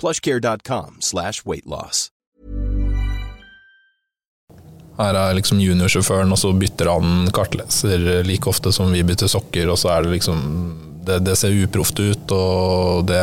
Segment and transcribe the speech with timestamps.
[0.00, 2.08] plushcare.com slash weightloss.
[4.94, 9.72] Her er liksom juniorsjåføren, og så bytter han kartleser like ofte som vi bytter sokker,
[9.72, 10.42] og så er det liksom
[11.04, 13.20] Det, det ser uproft ut, og det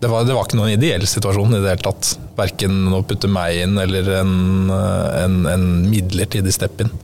[0.00, 2.12] det var, det var, ikke noen ideell situasjon i det hele tatt.
[2.38, 6.94] Verken å putte meg inn eller en, en, en midlertidig stepp inn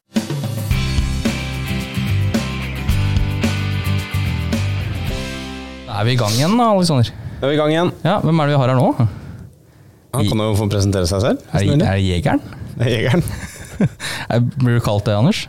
[5.96, 7.25] er vi i gang igjen, da, Alexander.
[7.40, 7.90] Da er vi i gang igjen.
[8.06, 8.88] Ja, Hvem er det vi har her nå?
[10.16, 11.42] Han kan jo få presentere seg selv.
[11.52, 12.40] Er det, er det Jegeren?
[12.78, 13.26] Det er Jegeren.
[14.32, 15.42] Er- Blir du kalt det, Anders?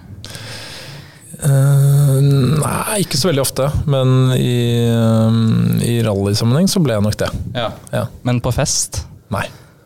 [1.37, 2.17] Eh,
[2.59, 3.69] nei, ikke så veldig ofte.
[3.87, 4.57] Men i,
[4.91, 7.29] uh, i rallysammenheng så ble jeg nok det.
[7.55, 7.69] Ja.
[7.93, 8.03] Ja.
[8.27, 9.03] Men på fest?
[9.33, 9.45] Nei,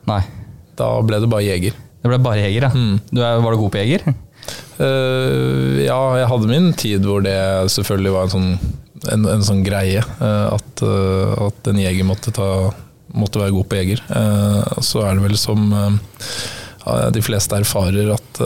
[0.10, 0.22] Nei.
[0.80, 1.78] da ble det bare jeger.
[2.02, 2.74] Det ble bare jeger, ja.
[2.74, 2.98] Mm.
[3.14, 4.08] Du er, var du god på jeger?
[4.82, 7.38] Eh, ja, jeg hadde min tid hvor det
[7.76, 8.50] selvfølgelig var en sånn,
[9.10, 10.02] en, en sånn greie.
[10.02, 12.72] eh, at, eh, at en jeger måtte, ta,
[13.18, 14.04] måtte være god på jeger.
[14.10, 15.70] Eh, så er det vel som
[17.14, 18.40] de fleste erfarer at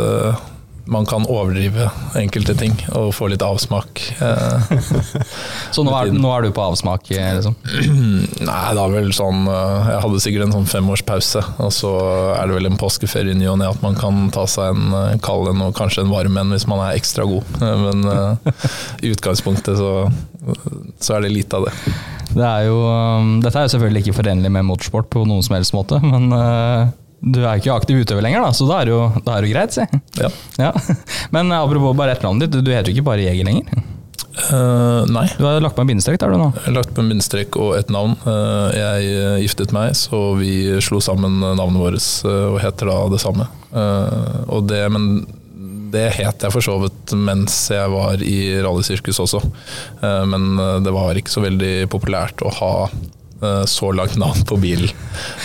[0.86, 4.02] man kan overdrive enkelte ting og få litt avsmak.
[4.22, 4.74] eh.
[5.76, 7.56] Så nå er, nå er du på avsmak, eh, liksom?
[8.50, 11.94] Nei, det er vel sånn eh, Jeg hadde sikkert en sånn femårspause, og så
[12.36, 15.22] er det vel en påskeferie i ny og ne at man kan ta seg en
[15.26, 17.56] kald en og kanskje en varm en hvis man er ekstra god.
[17.86, 18.06] Men
[19.02, 19.92] i utgangspunktet så,
[21.02, 21.74] så er det lite av det.
[22.36, 25.56] Det er jo, um, dette er jo selvfølgelig ikke forenlig med motorsport på noen som
[25.58, 26.30] helst måte, men
[27.22, 29.50] du er ikke aktiv utøver lenger, da, så da er det jo, da er det
[29.50, 29.86] jo greit, si.
[30.22, 30.30] Ja.
[30.62, 30.72] Ja.
[31.36, 33.84] Men uh, apropos bare etternavnet ditt, du, heter jo ikke bare Jeger lenger.
[34.52, 35.24] Uh, nei.
[35.40, 36.50] Du har lagt på en bindestrek der, du nå.
[36.58, 38.18] Jeg har lagt på en bindestrek og et navn.
[38.28, 40.52] Uh, Jeg eh, giftet meg, så vi
[40.84, 43.48] slo sammen navnet vårt uh, og heter da det samme.
[43.72, 45.08] Eh, Og det, men
[45.96, 49.40] det het jeg for så vidt mens jeg var i rallysirkus også.
[50.04, 52.98] Eh, Men eh, det var ikke så veldig populært å ha eh,
[53.68, 54.90] så langt navn på bilen.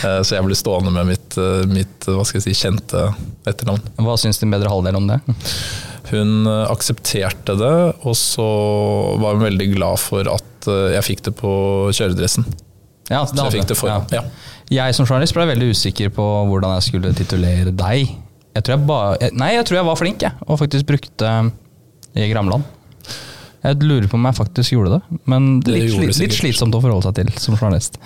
[0.04, 3.14] Eh, Så jeg ble stående med mitt, eh, mitt hva skal jeg si, kjente
[3.50, 3.82] etternavn.
[3.98, 5.20] Hva syns din bedre halvdel om det?
[6.10, 7.74] Hun eh, aksepterte det,
[8.04, 8.46] og så
[9.20, 11.52] var hun veldig glad for at eh, jeg fikk det på
[11.94, 12.46] kjøredressen.
[13.10, 14.22] Ja, Så jeg fikk det for, ja.
[14.70, 18.12] Jeg som journalist ble veldig usikker på hvordan jeg skulle titulere deg.
[18.54, 18.98] Jeg tror jeg ba,
[19.34, 21.32] nei, jeg tror jeg var flink, jeg, og faktisk brukte
[22.14, 22.62] i Amland.
[23.60, 26.80] Jeg lurer på om jeg faktisk gjorde det, men Det litt, sli, litt slitsomt å
[26.80, 27.98] forholde seg til som journalist.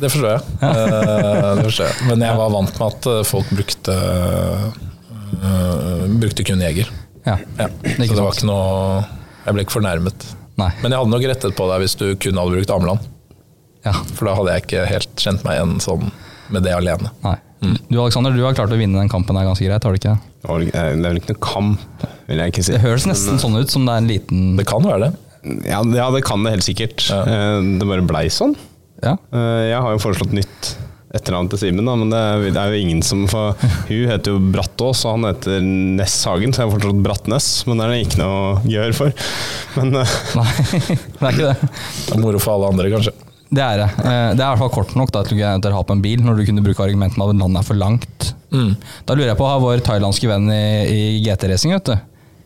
[0.00, 0.40] Det forstår jeg.
[0.64, 2.06] Eh, det forstår jeg.
[2.08, 3.94] Men jeg var vant med at eh, folk brukte
[5.42, 6.90] eh, Brukte kun jeger.
[7.24, 7.68] Ja, Ja.
[7.68, 9.04] Så det var ikke noe
[9.44, 10.26] Jeg ble ikke fornærmet.
[10.60, 10.70] Nei.
[10.82, 13.08] Men jeg hadde nok rettet på deg hvis du kun hadde brukt Ameland.
[13.84, 16.08] Ja, For da hadde jeg ikke helt kjent meg igjen sånn
[16.54, 17.10] med det alene.
[17.24, 17.36] nei.
[17.88, 20.12] Du Alexander, du har klart å vinne den kampen her ganske greit, har du ikke
[20.12, 20.33] det?
[20.44, 21.80] Det var- Det er vel ikke noe kamp,
[22.28, 22.72] vil jeg ikke si.
[22.76, 25.12] Det høres nesten sånn ut som det er en liten Det kan være det.
[25.68, 27.08] Ja, det- ja, det kan det helt sikkert.
[27.08, 27.22] Ja.
[27.24, 28.54] Eh, Det bare blei sånn.
[29.02, 29.16] Ja.
[29.32, 30.74] Eh, Jeg har jo foreslått nytt
[31.14, 33.54] etternavn til Simen, men det er, jo ingen som får
[33.88, 37.66] Hun heter jo Brattås, og han heter Nesshagen, så jeg har foreslått Brattnes.
[37.66, 39.12] Men det er det ikke noe gøy for.
[39.76, 40.52] Men eh, Nei,
[41.20, 41.70] det er ikke det.
[42.08, 43.12] Det er moro for alle andre, kanskje.
[43.54, 43.88] Det er det.
[44.02, 46.22] Eh, Det er i hvert fall kort nok da, til å ha på en bil,
[46.24, 48.32] når du kunne bruke argumentet med at landet er for langt.
[48.54, 48.72] Mm.
[49.06, 51.94] Da lurer jeg på, har vår thailandske venn i, i GT-racing, vet du,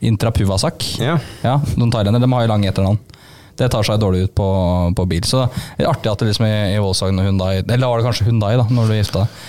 [0.09, 1.17] Intra Puvasak ja.
[1.43, 3.01] Ja, noen thailendere de har jo lange etternavn.
[3.59, 4.49] Det tar seg dårlig ut på,
[4.95, 5.25] på bil.
[5.27, 8.07] Så det er artig at det liksom i, i Volkswagen og Hyundai Eller var det
[8.07, 9.41] kanskje Hyundai, da, når du gifta deg.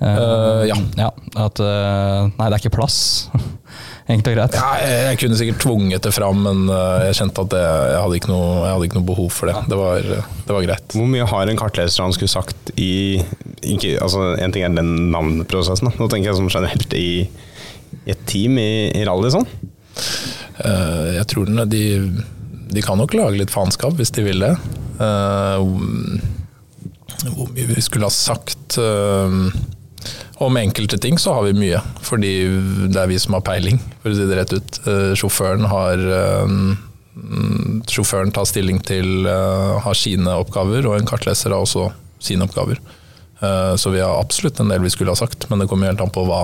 [0.00, 0.78] Uh, ja.
[0.96, 1.10] ja.
[1.36, 3.28] At uh, Nei, det er ikke plass.
[4.10, 4.56] Enkelt og greit.
[4.58, 8.00] Ja, jeg, jeg kunne sikkert tvunget det fram, men eh, jeg kjente at det, jeg,
[8.04, 9.56] hadde ikke noe, jeg hadde ikke noe behov for det.
[9.70, 10.08] Det var,
[10.48, 10.96] det var greit.
[10.98, 12.90] Hvor mye har en kartleser han skulle sagt i
[13.70, 15.94] ikke, altså En ting er den navneprosessen, da.
[16.00, 17.06] nå tenker jeg som generelt i,
[18.06, 19.46] i et team i, i rally sånn.
[20.60, 21.84] Uh, jeg tror den- de,
[22.74, 24.54] de kan nok lage litt faenskap hvis de vil det.
[25.00, 25.60] Uh,
[27.36, 29.34] hvor mye vi skulle ha sagt eh,
[30.40, 32.32] Om enkelte ting så har vi mye, fordi
[32.88, 34.78] det er vi som har peiling, for å si det rett ut.
[34.88, 41.08] Eh, sjåføren har eh, mm, Sjåføren tar stilling til eh, har sine oppgaver, og en
[41.08, 41.90] kartleser har også
[42.22, 42.80] sine oppgaver.
[43.80, 46.10] Så vi har absolutt en del vi skulle ha sagt, men det kommer helt an
[46.12, 46.42] på hva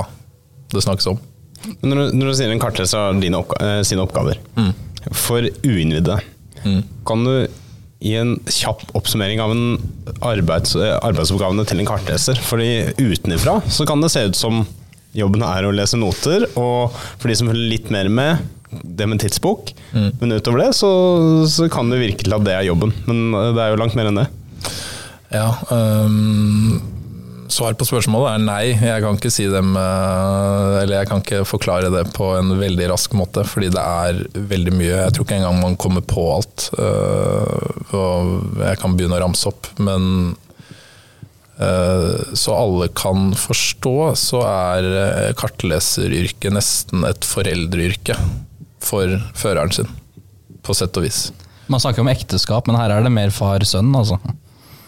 [0.73, 1.19] det snakkes om.
[1.83, 4.41] Når, du, når du sier en kartleser har oppga sine oppgaver,
[5.13, 6.17] for uinnvidde,
[7.05, 7.35] kan du
[8.03, 9.63] gi en kjapp oppsummering av en
[10.27, 12.41] arbeids, arbeidsoppgavene til en kartleser?
[12.45, 14.65] Fordi utenifra så kan det se ut som
[15.17, 18.45] jobben er å lese noter, og for de som følger litt mer med,
[18.85, 19.73] det med tidsbok.
[20.21, 20.91] Men utover det så,
[21.49, 22.93] så kan det virke til at det er jobben.
[23.07, 24.27] Men eh, det er jo langt mer enn det.
[25.33, 26.77] Ja, øhm,
[27.53, 28.63] Svar på spørsmålet er nei.
[28.75, 32.89] Jeg kan ikke si dem øh, Eller jeg kan ikke forklare det på en veldig
[32.91, 34.95] rask måte, fordi det er veldig mye.
[35.05, 36.69] Jeg tror ikke engang man kommer på alt.
[36.79, 40.35] øh, og jeg kan begynne å ramse opp, men
[41.63, 48.19] øh, så alle kan forstå, så er kartleseryrket nesten et foreldreyrke
[48.83, 49.91] for føreren sin,
[50.67, 51.29] på sett og vis.
[51.73, 54.19] Man snakker om ekteskap, men her er det mer far-sønn, altså.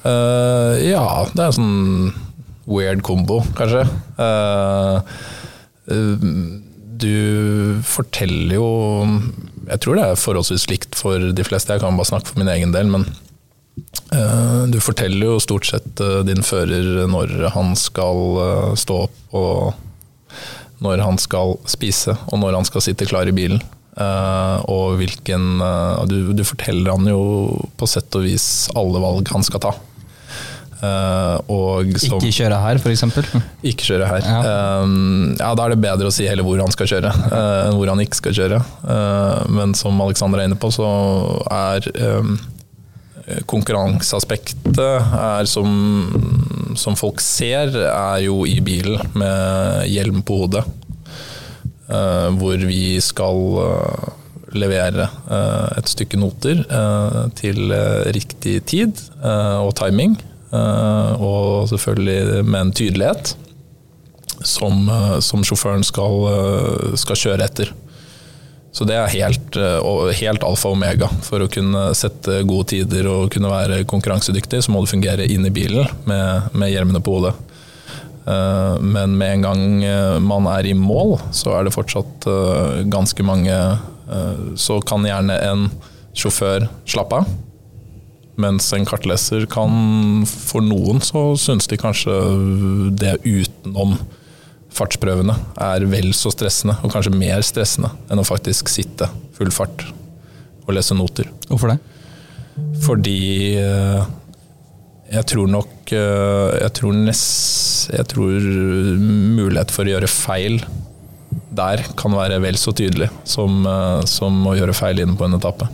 [0.05, 2.13] Uh, ja, det er sånn
[2.69, 3.85] weird kombo, kanskje.
[4.19, 4.97] Eh,
[5.91, 6.27] eh,
[6.99, 8.69] du forteller jo
[9.69, 12.51] Jeg tror det er forholdsvis likt for de fleste, jeg kan bare snakke for min
[12.51, 13.05] egen del, men
[14.17, 21.05] eh, du forteller jo stort sett din fører når han skal stå opp, og når
[21.05, 23.61] han skal spise, og når han skal sitte klar i bilen.
[24.71, 25.59] Og hvilken
[26.07, 27.23] du, du forteller han jo
[27.77, 29.73] på sett og vis alle valg han skal ta.
[30.79, 33.03] Og som, Ikke kjøre her, f.eks.
[33.67, 34.27] ikke kjøre her.
[34.27, 34.83] Ja.
[34.85, 37.79] Um, ja, Da er det bedre å si heller hvor han skal kjøre, uh, enn
[37.79, 38.61] hvor han ikke skal kjøre.
[38.85, 40.87] Uh, men som Alexander er inne på, så
[41.51, 41.89] er
[42.21, 42.37] um,
[43.51, 44.79] konkurranseaspektet
[45.19, 45.69] er som,
[46.79, 50.65] som folk ser, er jo i bilen med hjelm på hodet.
[51.89, 53.39] Hvor vi skal
[54.53, 55.07] levere
[55.77, 56.61] et stykke noter
[57.37, 57.73] til
[58.13, 60.19] riktig tid og timing.
[60.53, 63.35] Eh, og selvfølgelig med en tydelighet
[64.45, 67.73] som, eh, som sjåføren skal, eh, skal kjøre etter.
[68.73, 69.57] Så det er helt,
[70.21, 71.09] helt alfa og omega.
[71.25, 75.47] For å kunne sette gode tider og kunne være konkurransedyktig, så må du fungere inn
[75.49, 77.35] i bilen med, med hjelmene på hodet.
[78.29, 82.29] Men med en gang man er i mål, så er det fortsatt
[82.93, 83.57] ganske mange
[84.55, 85.71] Så kan gjerne en
[86.15, 87.48] sjåfør slappe av.
[88.39, 92.15] Mens en kartleser kan, for noen så syns de kanskje
[93.01, 93.97] det utenom
[94.79, 99.83] fartsprøvene er vel så stressende, og kanskje mer stressende, enn å faktisk sitte full fart
[100.69, 101.31] og lese noter.
[101.49, 101.79] Hvorfor det?
[102.85, 103.19] Fordi
[103.59, 104.07] eh,
[105.09, 108.49] jeg tror nok eh, Jeg tror nest Jeg tror
[109.39, 110.59] mulighet for å gjøre feil
[111.59, 115.37] der kan være vel så tydelig som, eh, som å gjøre feil inne på en
[115.37, 115.67] etappe.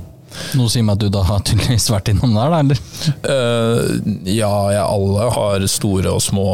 [0.58, 2.80] Noe sier meg at du da har tydeligvis vært innom der, da, eller?
[3.26, 3.82] Uh,
[4.28, 6.48] ja, jeg, alle har store og små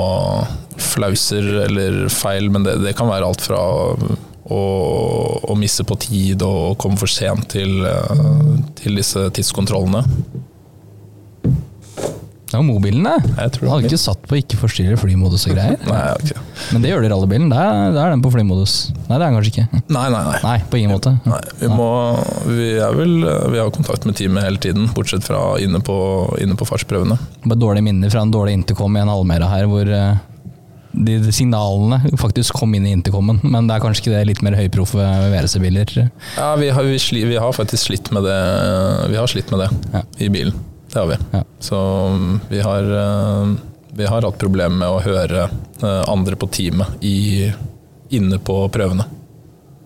[0.81, 3.61] flauser eller feil, men det, det kan være alt fra
[4.51, 4.61] å,
[5.47, 10.03] å misse på tid og komme for sent til, eh, til disse tidskontrollene.
[12.51, 13.31] Det var mobilen, det.
[13.39, 15.77] Jeg tror Du hadde ikke satt på ikke forstyrre flymodus og greier?
[15.87, 16.41] Nei, ikke.
[16.75, 17.53] Men det gjør det i rallybilen.
[17.53, 18.75] Da er, den på flymodus.
[19.07, 19.83] Nei, det er den kanskje ikke.
[19.95, 20.41] Nei, nei, nei.
[20.43, 21.13] Nei, på ingen måte.
[21.31, 21.87] Nei, vi, må,
[22.49, 23.13] vi, er vel,
[23.55, 25.95] vi har kontakt med teamet hele tiden, bortsett fra inne på,
[26.43, 27.21] inne på fartsprøvene.
[27.45, 30.19] Bare dårlige minner fra en dårlig intercom i en Almera her, hvor eh,
[30.91, 33.39] de, de signalene faktisk kom inn i intercomen.
[33.47, 34.99] Men det er kanskje ikke det litt mer høyproffe
[35.37, 35.95] VRC-biler.
[36.35, 38.41] Ja, vi har, vi, vi har faktisk slitt med det,
[39.15, 40.03] vi har slitt med det Ja.
[40.19, 40.59] i bilen.
[40.93, 41.17] Det har vi.
[41.33, 41.43] Ja.
[41.59, 41.77] Så
[42.09, 43.53] mm, vi har, eh,
[43.95, 45.45] vi har hatt problemer med å høre
[45.83, 47.51] eh, andre på teamet i,
[48.11, 49.07] inne på prøvene.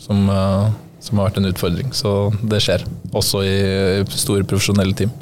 [0.00, 0.70] Som, eh,
[1.04, 1.92] som har vært en utfordring.
[1.92, 2.87] Så det skjer.
[3.12, 5.12] Også i store profesjonelle team.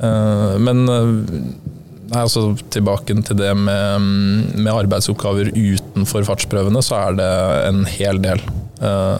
[0.00, 0.84] Eh, Men
[2.08, 4.08] nei, altså, tilbake til det med,
[4.56, 7.30] med arbeidsoppgaver utenfor fartsprøvene, så er det
[7.68, 8.40] en hel del.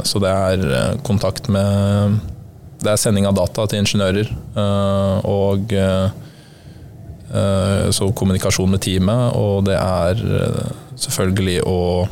[0.07, 2.21] Så det er kontakt med
[2.79, 4.29] Det er sending av data til ingeniører.
[4.63, 6.11] eh, Og eh,
[7.93, 12.09] så kommunikasjon med teamet, og det er eh, selvfølgelig å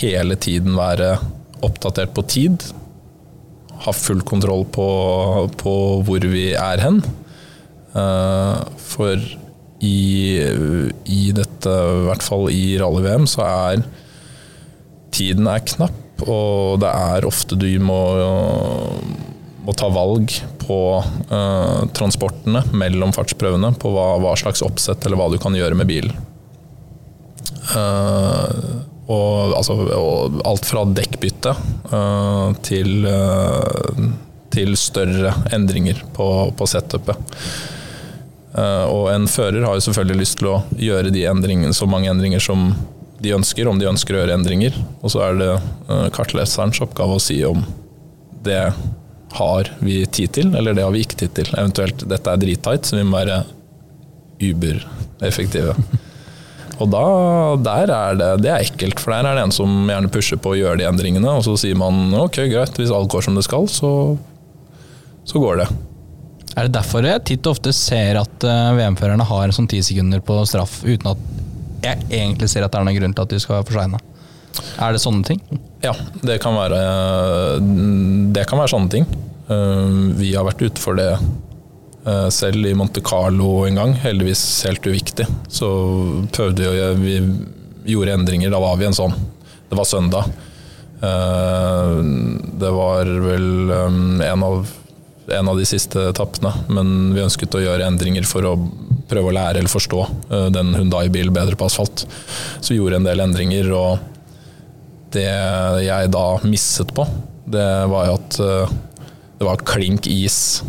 [0.00, 1.18] hele tiden være
[1.64, 2.64] oppdatert på tid.
[3.84, 4.88] Ha full kontroll på,
[5.60, 5.74] på
[6.06, 7.02] hvor vi er hen.
[7.94, 9.20] For
[9.84, 10.40] i,
[11.04, 13.84] i dette, i hvert fall i rally-VM, så er
[15.14, 18.00] tiden er knapp, og det er ofte du må,
[19.64, 20.32] må ta valg
[20.66, 20.78] på
[21.30, 25.88] uh, transportene mellom fartsprøvene, på hva, hva slags oppsett eller hva du kan gjøre med
[25.88, 26.16] bilen.
[27.72, 31.52] Uh, og, altså, og alt fra dekkbytte
[31.92, 33.08] uh, til,
[34.52, 37.36] til større endringer på, på setupet.
[38.54, 42.38] Og en fører har jo selvfølgelig lyst til å gjøre de endringene, så mange endringer
[42.38, 42.68] som
[43.18, 44.76] de ønsker, om de ønsker å gjøre endringer.
[45.02, 45.48] Og så er det
[46.14, 47.64] kartleserens oppgave å si om
[48.46, 48.60] det
[49.34, 51.52] har vi tid til, eller det har vi ikke tid til.
[51.58, 53.42] Eventuelt dette er drittight, så vi må være
[54.44, 55.76] uber-effektive.
[56.82, 57.04] Og da,
[57.62, 60.54] der er det, det er ekkelt, for der er det en som gjerne pusher på
[60.54, 63.44] å gjøre de endringene, og så sier man ok, greit, hvis alt går som det
[63.46, 63.90] skal, så,
[65.22, 65.68] så går det.
[66.54, 70.22] Er det derfor jeg titt og ofte ser at eh, VM-førerne har sånn ti sekunder
[70.26, 71.22] på straff, uten at
[71.84, 74.02] jeg egentlig ser at det er noen grunn til at de skal forsegne?
[74.80, 75.40] Er det sånne ting?
[75.84, 75.92] Ja,
[76.24, 76.78] det kan være,
[78.34, 79.06] det kan være sånne ting.
[79.48, 84.44] Eh, Vi har vært ute for det eh, selv i Monte Carlo en gang, heldigvis
[84.68, 85.26] helt uviktig.
[85.52, 85.68] Så
[86.34, 86.70] prøvde
[87.00, 87.18] vi,
[87.84, 89.12] vi gjorde endringer, da var vi en sånn.
[89.68, 90.30] Det var søndag.
[91.02, 91.98] Eh,
[92.64, 94.70] Det var vel eh, en av,
[95.34, 98.54] en av de siste etappene, men vi ønsket å gjøre endringer for å
[99.08, 102.06] prøve å lære eller forstå eh, den Hundai-bilen bedre på asfalt.
[102.60, 104.10] Så vi gjorde en del endringer, og
[105.14, 105.26] det
[105.86, 107.06] jeg da misset på,
[107.50, 108.74] det var jo at eh,
[109.40, 110.62] det var klink is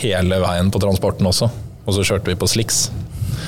[0.00, 1.48] hele veien på transporten også.
[1.86, 2.86] Og så kjørte vi på slicks.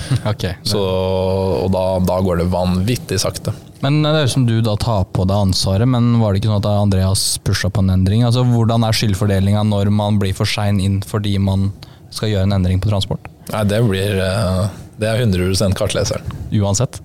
[0.28, 3.52] Okay, Så, og da, da går det vanvittig sakte.
[3.84, 6.50] Men det er jo som du da tar på deg ansvaret, men var det ikke
[6.50, 8.24] sånn at Andreas pusha på en endring?
[8.26, 11.68] Altså Hvordan er skyldfordelinga når man blir for sein inn fordi man
[12.14, 13.28] skal gjøre en endring på transport?
[13.52, 14.64] Nei, det blir eh,
[14.98, 16.24] Det er 100 kartleseren.
[16.58, 16.98] Uansett.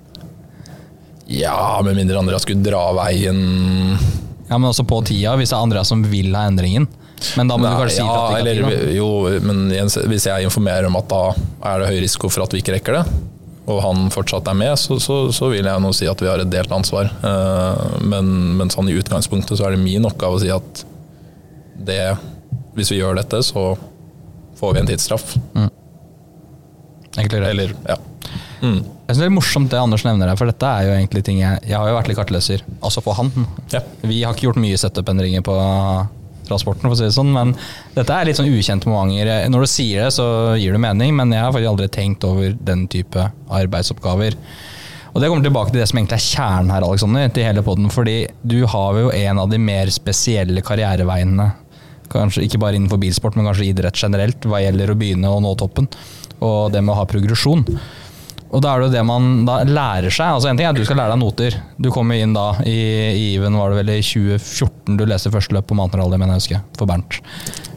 [1.30, 3.38] Ja, med mindre Andreas skulle dra veien
[4.50, 6.84] Ja, Men også på tida, hvis det er Andreas som vil ha endringen.
[7.38, 8.96] Men da må du Nei, kanskje si ja, fra til eller, kapteinen.
[8.98, 9.06] Jo,
[9.46, 11.22] men hvis jeg informerer om at da
[11.70, 13.04] er det høy risiko for at vi ikke rekker det,
[13.64, 16.42] og han fortsatt er med, så, så, så vil jeg nå si at vi har
[16.42, 17.08] et delt ansvar.
[17.24, 18.28] Eh, Men,
[18.58, 20.84] men sånn i utgangspunktet så er det min oppgave å si at
[21.88, 22.02] det,
[22.76, 23.70] hvis vi gjør dette, så
[24.60, 25.32] får vi en tidsstraff.
[27.16, 27.48] Egentlig greit.
[27.54, 27.96] Eller, ja.
[28.60, 28.82] Mm.
[29.04, 31.40] Jeg synes det er morsomt det Anders nevner her, for dette er jo egentlig ting
[31.42, 33.32] jeg Jeg har jo vært litt kartløser, altså for han.
[33.72, 33.82] Ja.
[34.00, 35.56] Vi har ikke gjort mye setup-endringer på
[36.48, 37.52] transporten, for å si det sånn, men
[37.94, 39.48] dette er litt sånn ukjente momenter.
[39.52, 40.26] Når du sier det, så
[40.60, 43.28] gir det mening, men jeg har faktisk aldri tenkt over den type
[43.60, 44.36] arbeidsoppgaver.
[45.14, 47.90] Og det kommer tilbake til det som egentlig er kjernen her, Alexander, til hele podden,
[47.92, 51.50] fordi du har jo en av de mer spesielle karriereveiene,
[52.12, 55.54] kanskje ikke bare innenfor bilsport, men kanskje idrett generelt, hva gjelder å begynne å nå
[55.60, 55.88] toppen,
[56.44, 57.64] og det med å ha progresjon.
[58.54, 60.36] Og da er det jo det man lærer seg.
[60.36, 61.58] altså En ting er at du skal lære deg noter.
[61.82, 62.78] Du kommer inn da i,
[63.10, 66.36] i Even, var det vel i 2014 du leste første løp på Mountain Rally, mener
[66.38, 67.18] jeg husker, for Bernt.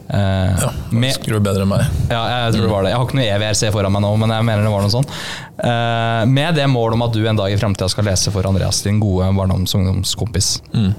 [0.08, 1.82] Eh, ja med, du bedre enn meg.
[2.08, 2.92] ja, jeg tror det var det.
[2.94, 5.10] Jeg har ikke noe EVRC foran meg nå, men jeg mener det var noe sånn.
[5.58, 8.80] Eh, med det målet om at du en dag i framtida skal lese for Andreas,
[8.86, 10.54] din gode barndoms- og ungdomskompis.
[10.72, 10.92] Mm.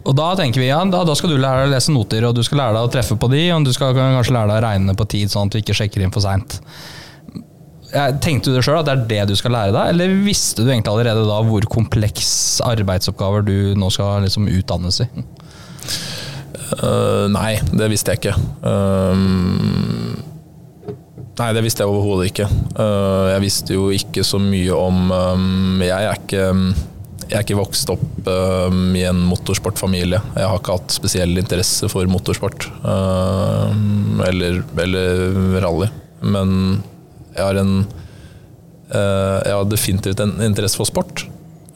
[0.00, 2.36] Og da tenker vi ja, da, da skal du lære deg å lese noter, og
[2.36, 4.66] du skal lære deg å treffe på de, og du skal kanskje lære deg å
[4.68, 6.60] regne på tid, sånn at du ikke sjekker inn for seint.
[8.22, 10.70] Tenkte du det sjøl at det er det du skal lære deg, eller visste du
[10.70, 15.08] egentlig allerede da hvor kompleks arbeidsoppgaver du nå skal liksom utdannes i?
[16.78, 18.36] Uh, nei, det visste jeg ikke.
[18.62, 19.16] Uh,
[21.40, 22.46] nei, det visste jeg overhodet ikke.
[22.76, 26.46] Uh, jeg visste jo ikke så mye om um, Jeg er ikke
[27.30, 30.18] jeg er ikke vokst opp øhm, i en motorsportfamilie.
[30.34, 33.70] Jeg har ikke hatt spesiell interesse for motorsport uh,
[34.26, 35.86] eller, eller rally.
[36.26, 36.80] Men
[37.40, 41.24] jeg har en øh, Jeg har definitivt en interesse for sport.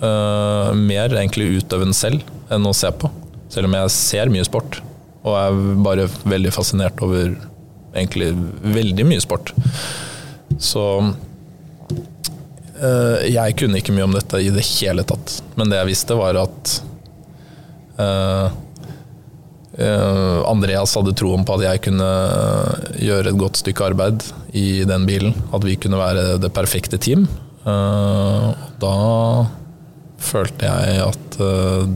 [0.04, 3.11] Øh, mer egentlig utøve den selv enn å se på.
[3.52, 4.80] Selv om jeg ser mye sport,
[5.25, 7.33] og er bare veldig fascinert over
[7.94, 8.33] egentlig
[8.75, 9.54] veldig mye sport.
[10.59, 10.83] Så
[12.83, 15.38] eh, jeg kunne ikke mye om dette i det hele tatt.
[15.59, 16.75] Men det jeg visste, var at
[18.02, 18.61] eh, eh,
[19.75, 22.11] Andreas hadde troen på at jeg kunne
[23.02, 24.23] gjøre et godt stykke arbeid
[24.54, 25.35] i den bilen.
[25.57, 27.26] At vi kunne være det perfekte team.
[27.64, 28.49] Eh,
[28.81, 28.97] da
[30.21, 31.95] følte jeg at eh,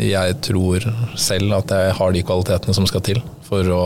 [0.00, 0.86] jeg tror
[1.20, 3.84] selv at jeg har de kvalitetene som skal til for å,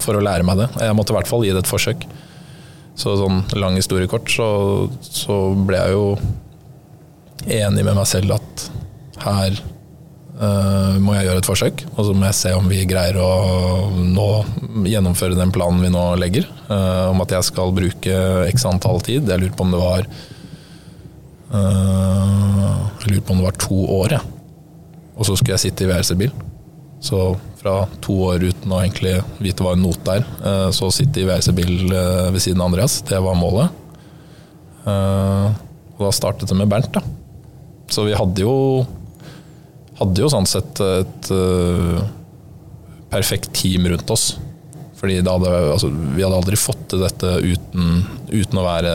[0.00, 0.70] for å lære meg det.
[0.80, 2.06] Jeg måtte i hvert fall gi det et forsøk.
[2.98, 6.06] Så sånn lang historie kort, så, så ble jeg jo
[7.46, 8.64] enig med meg selv at
[9.22, 9.74] her eh,
[11.02, 13.30] må jeg gjøre et forsøk, og så må jeg se om vi greier å
[13.98, 14.26] nå
[14.86, 16.46] gjennomføre den planen vi nå legger.
[16.70, 18.14] eh, om at jeg skal bruke
[18.52, 19.26] x antall tid.
[19.26, 20.06] Jeg lurer på om det var
[21.58, 24.24] eh, Jeg lurer på om det var to år, jeg.
[25.18, 26.32] Og så skulle jeg sitte i VRC-bil.
[27.02, 27.18] Så
[27.58, 31.26] fra to år uten å egentlig vite hva en not er, eh, så sitte i
[31.26, 33.00] VRC-bil eh, ved siden av Andreas.
[33.06, 33.70] Det var målet.
[34.86, 35.48] Eh,
[35.98, 37.00] Og da startet det med Bernt, da.
[37.90, 38.52] Så vi hadde jo
[39.98, 42.02] hadde jo sånn sett et eh,
[43.10, 44.36] perfekt team rundt oss.
[44.98, 48.02] Fordi hadde, altså, vi hadde aldri fått til dette uten,
[48.32, 48.94] uten å være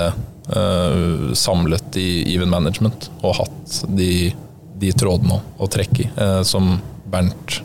[0.51, 4.33] uh, samlet i even management og hatt de,
[4.81, 6.75] de trådene å trekke i, uh, som
[7.07, 7.61] Bernt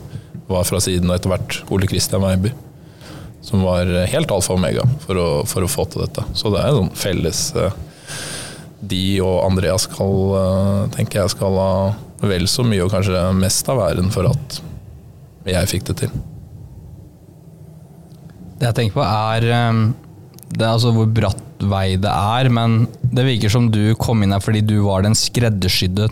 [0.47, 2.53] var fra siden, og etter hvert Ole Kristian Weiby.
[3.43, 6.23] Som var helt alfa og omega for å, for å få til dette.
[6.31, 7.41] Så det er en sånn felles
[8.79, 10.15] De og Andreas skal,
[10.95, 11.71] tenker jeg skal ha
[12.21, 14.59] vel så mye, og kanskje mest av æren for at
[15.49, 16.15] jeg fikk det til.
[18.59, 19.83] Det jeg tenker på er um,
[20.49, 24.33] det er altså hvor bratt vei det er, men det virker som du kom inn
[24.33, 26.09] her fordi du var den skreddersydde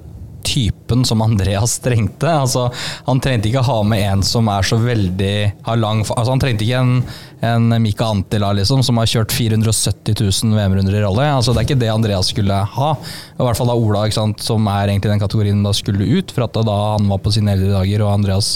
[0.48, 2.30] typen som Andreas trengte.
[2.32, 2.68] Altså,
[3.08, 5.36] han trengte ikke ha med en som er så veldig
[5.68, 7.04] har lang altså, Han trengte ikke en,
[7.46, 11.28] en Mika Antila liksom, som har kjørt 470 000 VM-runder i rally.
[11.28, 12.92] Altså, det er ikke det Andreas skulle ha.
[13.36, 16.34] I hvert fall da Ola, sant, som er egentlig den kategorien da skulle ut.
[16.34, 18.56] For at da han var på sine eldre dager, og Andreas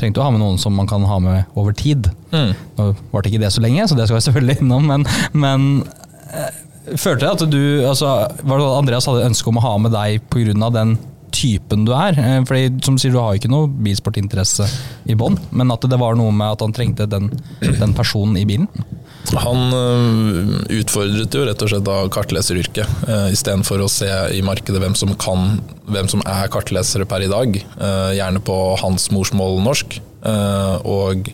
[0.00, 2.10] trengte å ha med noen som man kan ha med over tid.
[2.34, 5.06] Nå varte ikke det så lenge, så det skal jeg selvfølgelig innom, men,
[5.38, 5.68] men
[6.34, 8.14] eh, følte jeg at du altså,
[8.44, 10.70] var det Andreas hadde ønske om å ha med deg pga.
[10.74, 10.96] den
[11.34, 12.16] typen du er?
[12.18, 14.68] Eh, Fordi som sier, du har jo ikke noe bilsportinteresse
[15.10, 18.46] i bånn, men at det var noe med at han trengte den, den personen i
[18.48, 18.68] bilen?
[19.40, 24.82] Han øh, utfordret jo rett og slett da kartleseryrket, uh, istedenfor å se i markedet
[24.82, 25.56] hvem som kan,
[25.88, 27.56] hvem som er kartlesere per i dag.
[27.56, 29.96] eh, gjerne på hans morsmål norsk,
[30.28, 31.32] eh, og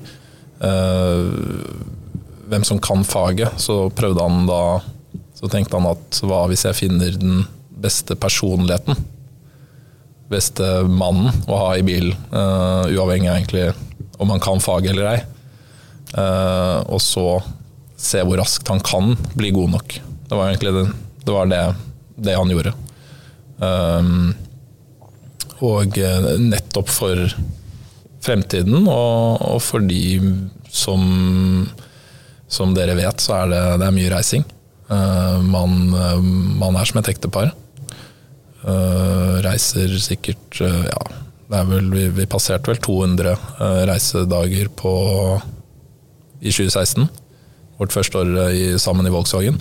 [0.62, 1.26] eh,
[2.50, 3.58] hvem som kan faget.
[3.60, 4.62] Så prøvde han da
[5.40, 7.44] Så tenkte han at hva hvis jeg finner den
[7.80, 8.98] beste personligheten?
[10.30, 13.64] Beste mannen å ha i bil, uh, uavhengig av egentlig
[14.20, 15.22] om han kan faget eller ei.
[16.12, 17.24] Uh, og så
[18.00, 19.96] se hvor raskt han kan bli god nok.
[20.28, 20.84] Det var egentlig det,
[21.24, 21.62] det, var det,
[22.20, 22.74] det han gjorde.
[23.60, 24.30] Um,
[25.64, 25.96] og
[26.40, 27.32] nettopp for
[28.24, 30.20] fremtiden, og, og for de
[30.72, 31.02] som,
[32.48, 34.46] som dere vet, så er det, det er mye reising.
[34.90, 36.20] Eh, man, eh,
[36.58, 37.52] man er som et ektepar.
[38.60, 41.04] Eh, reiser sikkert ja,
[41.48, 44.92] det er vel, vi, vi passerte vel 200 eh, reisedager på,
[46.40, 47.08] i 2016
[47.80, 49.56] vårt første år i, sammen i Volkswagen.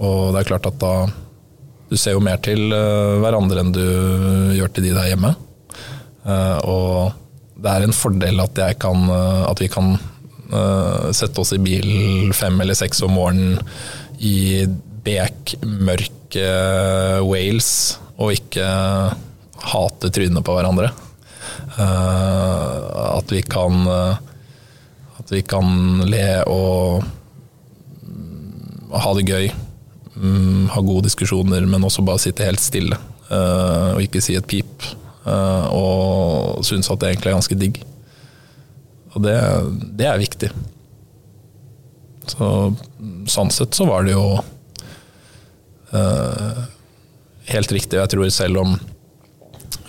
[0.00, 0.96] Og det er klart at da
[1.86, 2.72] Du ser jo mer til
[3.22, 3.84] hverandre enn du
[4.56, 5.28] gjør til de der hjemme.
[6.66, 7.12] Og
[7.62, 9.04] det er en fordel at, kan,
[9.46, 9.92] at vi kan
[11.14, 13.62] sette oss i bil fem eller seks om morgenen
[14.26, 14.66] i
[15.06, 16.46] bekmørke
[17.26, 17.70] Wales
[18.16, 18.66] og ikke
[19.66, 20.92] hate trynene på hverandre.
[21.76, 23.86] at vi kan
[25.16, 27.04] at vi kan le og
[28.96, 29.48] ha det gøy,
[30.14, 32.96] mm, ha gode diskusjoner, men også bare sitte helt stille
[33.30, 34.86] og ikke si et pip.
[35.26, 37.80] Og synes at det egentlig er ganske digg.
[39.16, 39.36] Og det,
[39.98, 40.50] det er viktig.
[42.26, 42.48] Så
[43.30, 44.26] sånn sett så var det jo
[45.94, 46.62] uh,
[47.52, 48.00] helt riktig.
[48.00, 48.76] Jeg tror selv om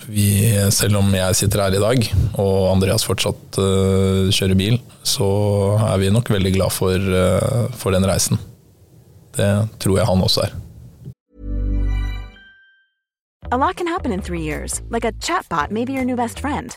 [0.08, 0.28] vi,
[0.72, 2.06] selv om jeg sitter her i dag,
[2.40, 3.58] og Andreas fortsatt
[4.32, 5.26] kjører bil, så
[5.90, 7.10] er vi nok veldig glad for,
[7.76, 8.40] for den reisen.
[9.36, 9.50] Det
[9.82, 10.56] tror jeg han også er.
[13.50, 16.38] A lot can happen in three years, like a chatbot may be your new best
[16.38, 16.76] friend.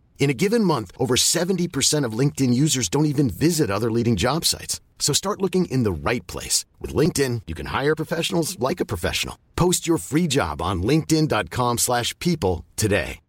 [0.21, 4.45] In a given month, over 70% of LinkedIn users don't even visit other leading job
[4.45, 4.79] sites.
[4.99, 6.63] So start looking in the right place.
[6.79, 9.35] With LinkedIn, you can hire professionals like a professional.
[9.55, 13.19] Post your free job on linkedin.com slash people today.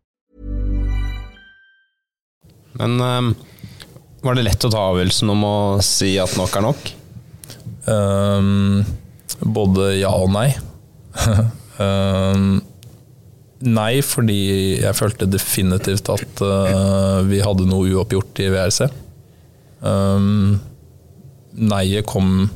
[2.73, 3.35] Men um,
[4.23, 6.93] var det lett å ta avgjørelsen om å si at nok er nok?
[7.89, 8.85] Um,
[9.41, 10.51] både ja og nei.
[11.23, 12.61] Eh,
[13.63, 14.39] nei, fordi
[14.83, 18.89] jeg følte definitivt at uh, vi hadde noe uoppgjort i VRC.
[19.83, 20.61] Um,
[21.53, 22.47] Nei-et kom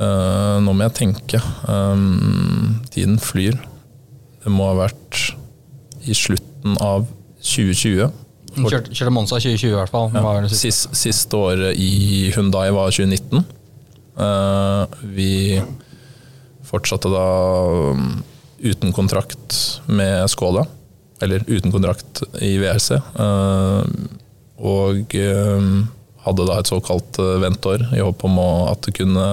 [0.00, 1.38] uh, Nå må jeg tenke.
[1.70, 3.58] Um, tiden flyr.
[4.40, 5.34] Det må ha vært
[6.08, 7.06] i slutten av
[7.44, 8.10] 2020.
[8.50, 10.08] Kjørte, kjørte Monza 2020 i hvert fall.
[10.10, 10.60] Det siste.
[10.64, 13.44] Sist, siste året i Hyundai var 2019.
[14.20, 14.82] Uh,
[15.14, 15.60] vi
[16.66, 17.28] fortsatte da
[17.94, 18.18] um,
[18.60, 20.66] uten kontrakt med Skoda.
[21.20, 22.90] Eller uten kontrakt i WRC.
[22.96, 23.82] eh,
[24.60, 25.70] og eh,
[26.26, 29.24] hadde da et såkalt eh, ventår i håp om at det kunne,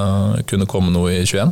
[0.48, 1.52] kunne komme noe i 21.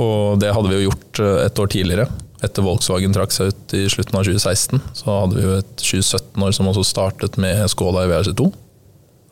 [0.00, 2.08] Og det hadde vi jo gjort et år tidligere.
[2.40, 6.54] Etter Volkswagen trakk seg ut i slutten av 2016, så hadde vi jo et 2017-år
[6.56, 8.46] som også startet med Skoda i WRC2.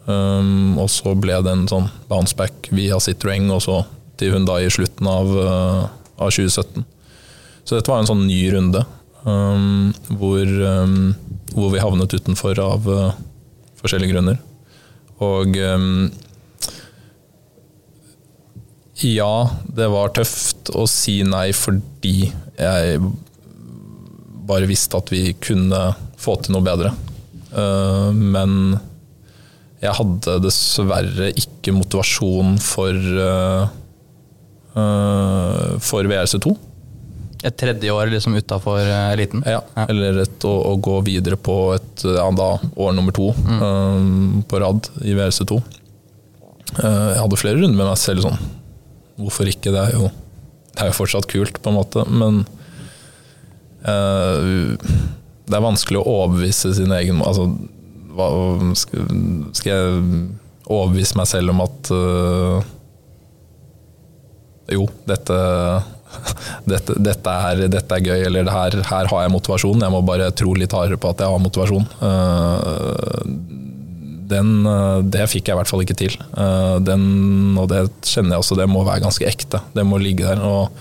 [0.09, 3.79] Um, og så ble det en sånn bounceback via Citroën og så
[4.19, 6.87] til Hundai i slutten av, uh, av 2017.
[7.65, 8.85] Så dette var en sånn ny runde
[9.25, 11.15] um, hvor, um,
[11.55, 13.13] hvor vi havnet utenfor av uh,
[13.81, 14.41] forskjellige grunner.
[15.25, 16.09] Og um,
[19.03, 19.33] ja,
[19.79, 23.01] det var tøft å si nei fordi jeg
[24.49, 26.95] bare visste at vi kunne få til noe bedre.
[27.53, 28.79] Uh, men
[29.79, 33.69] jeg hadde dessverre ikke motivasjon for uh,
[35.85, 36.55] for VRC2.
[37.47, 39.45] Et tredje år liksom utafor eliten.
[39.47, 44.41] Ja, eller et, å, å gå videre på et ja, da, år nummer to um,
[44.49, 45.61] på rad i VRC2.
[46.79, 48.41] Uh, jeg hadde flere runder med meg selv sånn
[49.19, 49.71] Hvorfor ikke?
[49.75, 50.11] Det er jo,
[50.75, 52.43] det er jo fortsatt kult, på en måte, men
[53.83, 54.77] uh,
[55.49, 57.49] det er vanskelig å overbevise sin egen altså,
[58.15, 58.29] hva,
[58.79, 59.09] skal,
[59.59, 60.05] skal jeg
[60.69, 62.71] overbevise meg selv om at uh,
[64.73, 65.39] jo, dette
[66.71, 69.85] dette, dette, er, dette, er, gøy, eller her, her, har jeg motivasjon.
[69.85, 71.89] Jeg må bare tro litt hardere på at jeg har motivasjon.
[74.29, 74.53] Den,
[75.09, 76.17] det fikk jeg i hvert fall ikke til.
[76.85, 77.05] Den,
[77.61, 79.63] og det kjenner jeg også, det må være ganske ekte.
[79.77, 80.43] Det må ligge der.
[80.45, 80.73] Og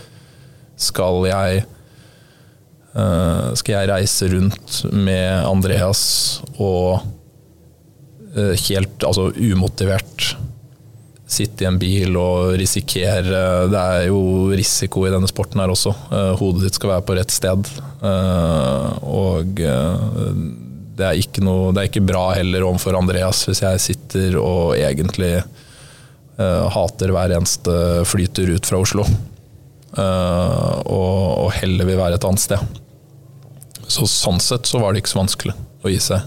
[0.80, 1.66] skal jeg
[3.60, 6.02] skal jeg reise rundt med Andreas
[6.58, 7.04] og
[8.38, 10.32] helt altså umotivert
[11.28, 15.92] sitte i en bil og risikere Det er jo risiko i denne sporten her også.
[16.40, 17.68] Hodet ditt skal være på rett sted.
[19.04, 19.52] Og
[20.98, 24.78] det er ikke, noe, det er ikke bra heller overfor Andreas hvis jeg sitter og
[24.80, 25.36] egentlig
[26.38, 27.76] hater hver eneste
[28.08, 29.06] flytur ut fra Oslo.
[29.98, 32.80] Og heller vil være et annet sted.
[33.88, 36.24] Så sånn sett så var det ikke så vanskelig å gi seg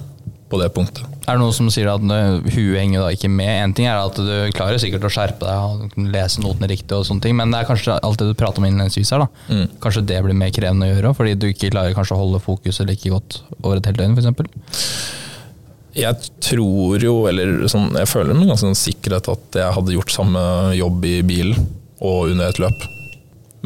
[0.51, 1.20] på det punktet.
[1.31, 3.51] Er det noen som sier at huet henger da ikke med?
[3.63, 7.07] En ting er at du klarer sikkert å skjerpe deg og lese notene riktig, og
[7.07, 9.23] sånne ting, men det er kanskje alt det du prater om innledningsvis her.
[9.23, 9.45] da.
[9.47, 9.79] Mm.
[9.85, 12.91] Kanskje det blir mer krevende å gjøre, fordi du ikke klarer kanskje å holde fokuset
[12.91, 14.59] like godt over et helt døgn, f.eks.?
[16.01, 20.15] Jeg tror jo, eller sånn, jeg føler med ganske sånn sikkerhet at jeg hadde gjort
[20.15, 20.43] samme
[20.79, 22.85] jobb i bilen og under et løp.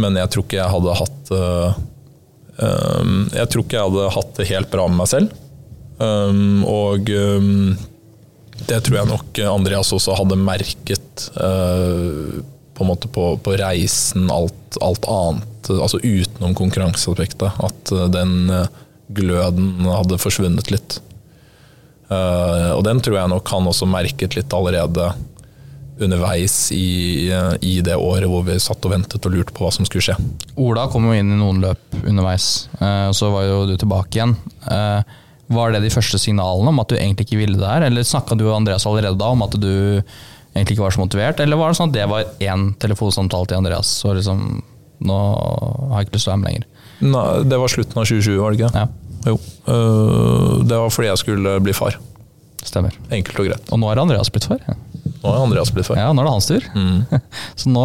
[0.00, 1.76] Men jeg tror ikke jeg hadde hatt uh,
[2.58, 5.36] um, Jeg tror ikke jeg hadde hatt det helt bra med meg selv.
[5.98, 7.74] Um, og um,
[8.66, 12.40] det tror jeg nok Andreas også hadde merket uh,
[12.74, 17.60] på på, på reisen, alt, alt, annet, altså utenom konkurranseaspektet.
[17.62, 18.66] At uh, den uh,
[19.14, 21.00] gløden hadde forsvunnet litt.
[22.14, 25.10] og den tror jeg nok han også merket litt allerede
[26.00, 27.28] underveis i,
[27.60, 30.16] i, det året hvor vi satt og ventet og lurte på hva som skulle skje.
[30.60, 34.36] Ola kom jo inn i noen løp underveis, og så var jo du tilbake igjen.
[35.52, 38.38] Var det de første signalene om at du egentlig ikke ville det her, eller snakka
[38.38, 39.72] du og Andreas allerede da om at du
[40.54, 43.60] egentlig ikke var så motivert, eller var det sånn at det var én telefonsamtale til
[43.60, 44.62] Andreas, og liksom
[45.04, 45.20] nå
[45.90, 46.66] har jeg ikke lyst til å være med lenger?
[47.04, 48.84] Nei, det var slutten av 2020, var det ikke?
[48.84, 48.86] Ja.
[49.24, 49.38] Jo.
[49.66, 51.98] Uh, det var fordi jeg skulle bli far.
[52.64, 52.94] Stemmer.
[53.12, 53.72] Enkelt og greit.
[53.72, 54.62] Og nå er Andreas blitt far?
[54.64, 54.76] Ja.
[55.24, 55.98] Nå er Andreas blitt far.
[56.00, 56.64] Ja, nå er det hans tur.
[56.76, 57.20] Mm.
[57.60, 57.84] Så nå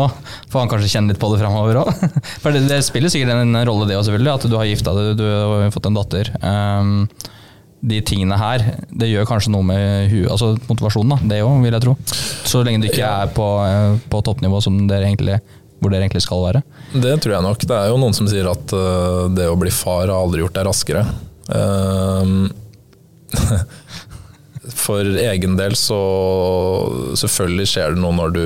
[0.52, 1.92] får han kanskje kjenne litt på det framover òg.
[2.44, 4.34] For det, det, spiller sikkert en rolle, det òg, selvfølgelig.
[4.36, 6.32] At du har gifta deg, du har fått en datter.
[6.44, 6.94] Um,
[7.80, 11.76] de tingene her, det gjør kanskje noe med huet, altså motivasjonen, da, det òg, vil
[11.78, 11.96] jeg tro.
[12.50, 13.48] Så lenge du ikke er på,
[14.12, 15.40] på toppnivå som dere egentlig,
[15.80, 16.64] hvor dere egentlig skal være.
[16.92, 17.64] Det tror jeg nok.
[17.70, 20.58] Det er jo noen som sier at uh, det å bli far har aldri gjort
[20.60, 21.06] deg raskere.
[21.48, 22.50] Uh,
[24.84, 25.98] for egen del så
[27.18, 28.44] Selvfølgelig skjer det noe når du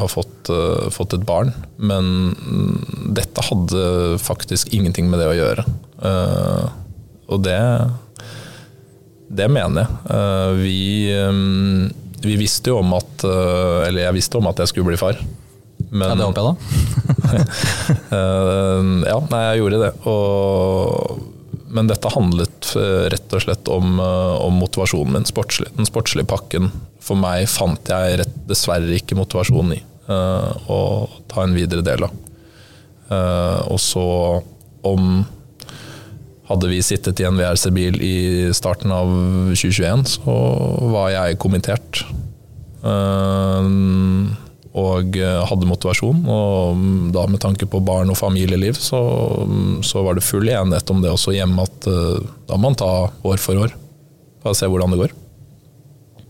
[0.00, 2.32] har fått, uh, fått et barn, men
[3.14, 5.64] dette hadde faktisk ingenting med det å gjøre.
[7.28, 7.60] og det
[9.28, 10.54] det mener jeg.
[10.62, 10.78] Vi,
[12.24, 15.20] vi, visste jo om at Eller jeg visste om at jeg skulle bli far.
[15.90, 16.56] Men, Ja, det håper jeg da.
[18.08, 19.90] Eh, ja, nei, jeg gjorde det.
[20.08, 21.20] Og,
[21.76, 25.28] men dette handlet eh, rett og slett om, eh, om motivasjonen min.
[25.28, 25.70] Sportslig.
[25.76, 26.70] Den sportslige pakken
[27.04, 30.80] for meg fant jeg rett, dessverre ikke motivasjonen i eh, å
[31.30, 32.16] ta en videre del av.
[33.12, 34.06] Eh, og så
[34.88, 35.22] om
[36.48, 38.16] hadde vi sittet i en VRC-bil i
[38.56, 39.10] starten av
[39.52, 40.36] 2021, så
[40.94, 42.02] var jeg kommittert.
[42.82, 43.72] Eh,
[44.78, 45.16] og
[45.50, 46.24] hadde motivasjon.
[46.30, 46.82] Og
[47.14, 49.00] da med tanke på barn og familieliv, så,
[49.84, 52.92] så var det full enighet om det også hjemme at eh, da må man ta
[53.08, 53.74] år for år.
[54.44, 55.16] Bare se hvordan det går.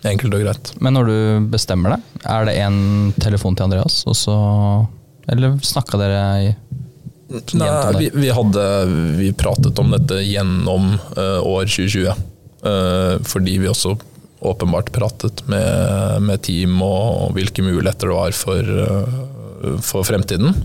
[0.08, 0.72] Enkelt og greit.
[0.82, 2.78] Men når du bestemmer deg, er det en
[3.18, 4.36] telefon til Andreas, og så
[5.28, 6.52] Eller snakka dere i
[7.28, 8.84] Nei, vi, vi, hadde,
[9.18, 12.24] vi pratet om dette gjennom uh, år 2020.
[12.64, 13.98] Uh, fordi vi også
[14.48, 20.56] åpenbart pratet med, med team og, og, hvilke muligheter det var for, uh, for fremtiden.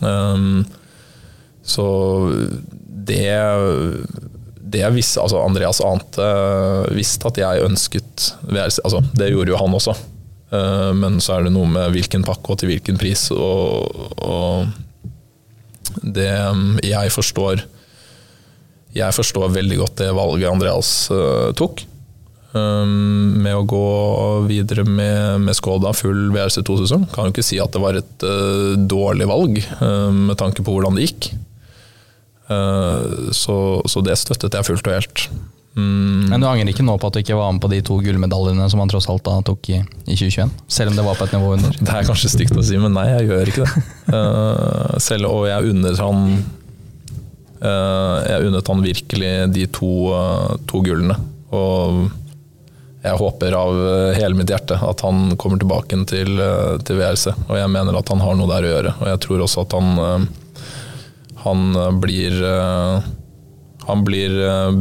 [0.00, 0.64] Um,
[1.66, 1.84] så
[3.08, 3.36] det,
[4.72, 6.28] det visste, altså Andreas ante
[6.96, 9.92] visste at jeg ønsket altså Det gjorde jo han også.
[10.96, 13.26] men så er det noe med hvilken pakke og til hvilken pris.
[13.34, 14.70] og, og
[16.02, 16.30] det
[16.86, 17.62] jeg forstår
[18.96, 21.84] Jeg forstår veldig godt det valget Andreas uh, tok.
[22.56, 23.88] Um, med å gå
[24.48, 27.04] videre med, med Skoda full VRC2-sesong.
[27.12, 30.74] Kan jo ikke si at det var et uh, dårlig valg, uh, med tanke på
[30.74, 31.30] hvordan det gikk.
[32.48, 35.22] Så, så, det støttet jeg fullt og helt.
[35.78, 36.26] Mm.
[36.26, 38.66] Men du angrer ikke nå på at du ikke var med på de to gullmedaljene
[38.70, 39.78] som han tross alt da tok i,
[40.10, 40.52] i 2021?
[40.66, 41.76] Selv om det var på et nivå under?
[41.86, 43.82] Det er kanskje stygt å si, men nei, jeg gjør ikke det.
[44.10, 46.24] uh, selv og jeg unnet han
[47.62, 51.18] uh, Jeg unnet han virkelig de to, uh, to, gullene.
[51.54, 52.08] Og
[53.04, 53.78] jeg håper av
[54.18, 56.42] hele mitt hjerte at han kommer tilbake til,
[56.82, 57.30] til VRC.
[57.46, 58.96] Og jeg mener at han har noe der å gjøre.
[58.98, 60.26] Og jeg tror også at han,
[61.46, 61.62] han
[62.02, 62.42] blir
[63.88, 64.34] han blir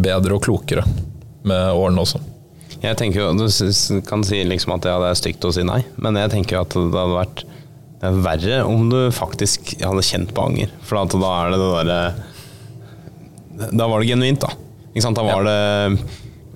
[0.03, 0.83] bedre og klokere
[1.47, 2.19] med årene også.
[2.83, 5.81] Jeg tenker jo, Du kan si liksom at ja, det er stygt å si nei,
[5.97, 7.45] men jeg tenker at det hadde vært
[7.97, 10.69] det er verre om du faktisk hadde kjent på anger.
[10.85, 14.51] For da er det det derre Da var det genuint, da.
[15.17, 15.57] Da var det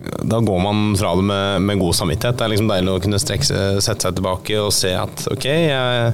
[0.02, 2.38] da går man fra det med, med, god samvittighet.
[2.38, 3.46] Det er liksom deilig å kunne strekke,
[3.86, 6.14] sette seg tilbake og se at ok, jeg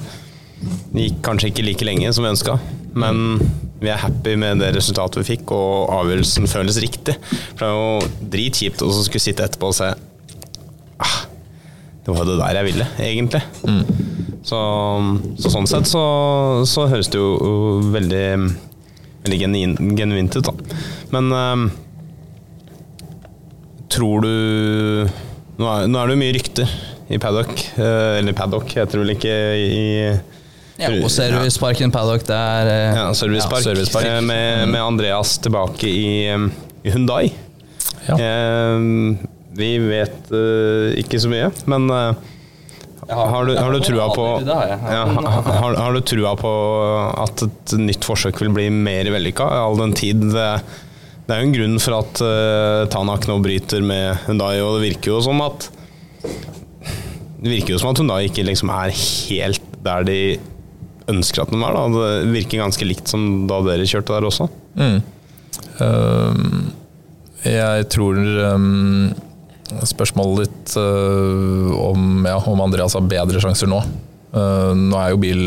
[0.98, 2.58] gikk kanskje ikke like lenge som vi ønska,
[2.98, 3.40] men
[3.82, 7.18] vi er happy med det resultatet vi fikk, og avgjørelsen føles riktig.
[7.54, 9.92] For det er jo dritkjipt å skulle sitte etterpå og se
[10.98, 11.18] ah,
[12.06, 13.44] Det var det der jeg ville, egentlig.
[13.68, 13.84] Mm.
[14.48, 14.60] Så,
[15.42, 16.04] så, sånn sett så,
[16.70, 18.28] så, høres det jo veldig,
[19.26, 19.40] veldig
[20.00, 20.78] genuint ut, da.
[21.14, 21.68] Men um,
[23.92, 24.32] tror du
[25.58, 26.74] nå er, nå er, det jo mye rykter
[27.12, 29.86] i paddock, uh, eller paddock heter det vel ikke i
[30.78, 32.70] ja, og Serviceparken Paddock der.
[32.70, 34.06] Eh, ja, Servicepark, ja, servicepark.
[34.06, 36.30] Eh, med, med, Andreas tilbake i,
[36.84, 37.32] i Hundai.
[38.08, 38.18] Ja.
[38.18, 39.26] Eh,
[39.58, 42.12] vi vet uh, ikke så mye, men uh,
[43.08, 44.60] har, du, har, du trua på ja,
[45.08, 46.52] har, har, du trua på
[47.24, 50.50] at et nytt forsøk vil bli mer vellykka, all den tid det,
[51.26, 54.92] det er jo en grunn for at uh, Tanak nå bryter med Hundai, og det
[54.92, 55.72] virker jo som at
[56.22, 60.20] Det virker jo som at Hundai ikke liksom er helt der de
[61.12, 61.76] ønsker at den var.
[61.76, 61.88] Da.
[61.94, 64.50] Det virker ganske likt som da dere kjørte der også.
[64.78, 65.00] Mm.
[65.80, 66.72] Um,
[67.46, 69.14] jeg tror um,
[69.88, 73.82] spørsmålet ditt uh, om, ja, om, Andreas har bedre sjanser nå.
[74.34, 75.44] Uh, nå er jo bil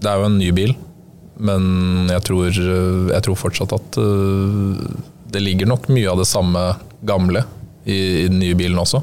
[0.00, 0.72] Det er jo en ny bil,
[1.44, 3.98] men jeg tror, jeg tror fortsatt at
[5.30, 6.62] det ligger nok mye av det samme
[7.06, 7.44] gamle
[7.84, 9.02] i, i den nye bilen også.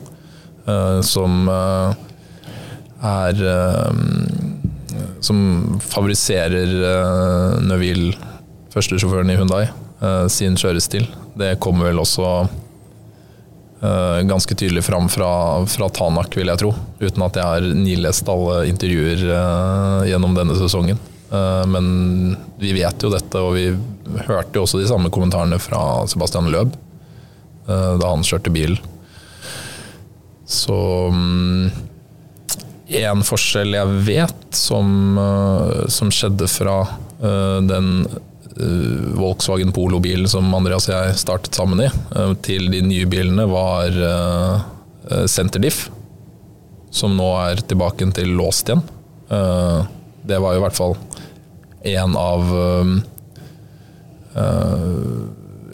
[1.06, 3.44] som er
[5.24, 8.16] som favoriserer uh, Neville,
[8.74, 9.66] førstesjåføren i Hundai,
[10.02, 11.08] uh, sin kjørestil.
[11.38, 15.30] Det kommer vel også uh, ganske tydelig fram fra,
[15.70, 16.74] fra, Tanak, vil jeg tro.
[17.02, 21.00] Uten at jeg har nilest alle intervjuer uh, gjennom denne sesongen.
[21.68, 23.66] men vi vet jo dette, og vi
[24.30, 26.72] hørte jo også de samme kommentarene fra Sebastian Løb
[27.68, 28.78] da han kjørte bil.
[30.48, 30.78] Så
[31.12, 31.68] um,
[32.88, 40.48] en forskjell jeg vet som, eh, som skjedde fra uh, den uh, Volkswagen Polo-bilen som
[40.56, 41.90] Andreas og jeg startet sammen i,
[42.46, 43.94] til de nye bilene, var
[45.30, 45.88] Senterdiff.
[46.92, 48.82] Som nå er tilbake til låst igjen.
[50.28, 50.96] det var jo i hvert fall
[51.88, 52.50] en av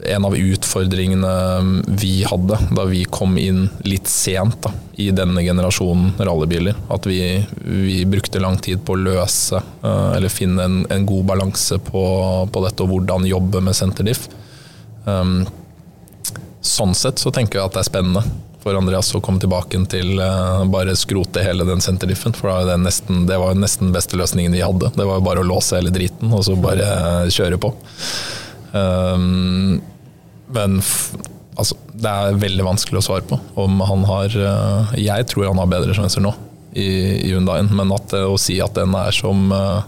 [0.05, 1.33] en av utfordringene
[1.87, 6.77] vi hadde da vi kom inn litt sent da, i denne generasjonen rallybiler.
[6.93, 11.25] At vi, vi brukte lang tid på å løse eh, eller finne en, en god
[11.33, 12.05] balanse på,
[12.51, 14.27] på, dette og hvordan jobbe med senterdiff.
[15.05, 15.43] Um,
[16.63, 18.23] sånn sett så tenker jeg at det er spennende
[18.63, 22.35] for Andreas å komme tilbake til uh, bare skrote hele den senterdiffen.
[22.37, 24.93] For det, nesten, det var jo nesten beste løsningen de hadde.
[24.95, 26.87] Det var jo bare å låse hele driten og så bare
[27.33, 27.73] kjøre på.
[28.73, 29.81] Um,
[30.55, 30.79] men
[31.57, 35.61] altså, det er veldig vanskelig å svare på om han har uh, Jeg tror han
[35.61, 36.33] har bedre sjanser nå
[36.73, 36.87] i,
[37.27, 39.83] i Hyundaien, men at, uh, å si at den er som uh,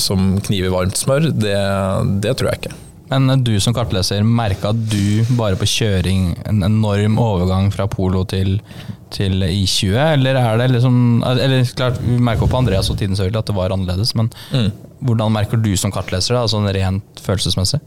[0.00, 1.56] som kniv i varmt smør, det,
[2.24, 2.76] det tror jeg ikke.
[3.10, 8.56] Men du som kartleser, merka du bare på kjøring en enorm overgang fra Polo til,
[9.14, 13.44] til I20, eller er det liksom Eller klart, vi merka på Andreas og Tiden selvfølgelig
[13.44, 14.68] at det var annerledes, men mm.
[15.06, 17.82] hvordan merker du som kartleser det, altså rent følelsesmessig?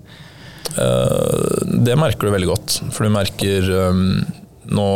[0.78, 4.22] Uh, det merker du veldig godt, for du merker um,
[4.70, 4.90] nå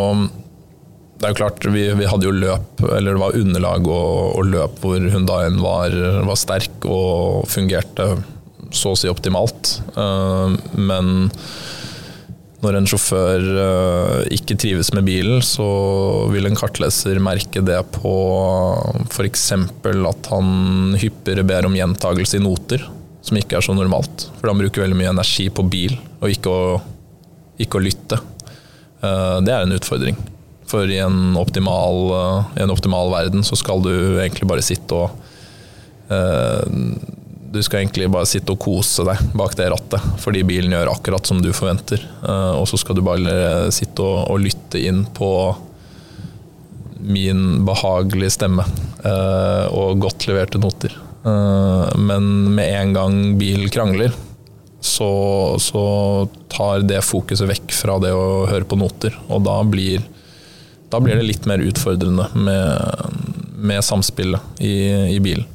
[1.23, 4.47] det er jo klart, vi, vi, hadde jo løp, eller det var underlag og, og
[4.49, 5.93] løp hvor Hundaien var,
[6.27, 8.09] var sterk og fungerte
[8.73, 9.77] så å si optimalt.
[9.95, 11.13] Eh, men
[12.63, 15.67] når en sjåfør eh, ikke trives med bilen, så
[16.33, 18.13] vil en kartleser merke det på
[19.07, 19.45] f.eks.
[19.53, 22.85] at han hyppigere ber om gjentagelse i noter,
[23.23, 24.27] som ikke er så normalt.
[24.39, 26.77] For han bruker veldig mye energi på bil, og ikke å,
[27.63, 28.19] ikke å lytte.
[29.01, 30.19] Eh, det er en utfordring.
[30.69, 31.99] For i en, optimal,
[32.57, 35.19] i en optimal verden så skal du egentlig bare sitte og
[37.53, 41.27] du skal egentlig bare sitte og kose deg bak det rattet, fordi bilen gjør akkurat
[41.29, 42.01] som du forventer.
[42.25, 45.29] Eh, og så skal du bare sitte og, og lytte inn på
[47.03, 48.65] min behagelige stemme
[49.05, 50.95] eh, og godt leverte noter.
[51.23, 54.13] Eh, men med en gang bil krangler,
[54.83, 55.83] så, så,
[56.53, 59.15] tar det fokuset vekk fra det å høre på noter.
[59.31, 60.03] Og da blir,
[60.91, 63.15] da blir det litt mer utfordrende med,
[63.57, 64.75] med samspillet i,
[65.15, 65.47] i bilen.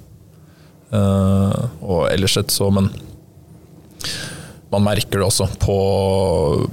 [0.89, 2.89] Uh, og ellers sett så, men
[4.73, 5.77] man merker det også på,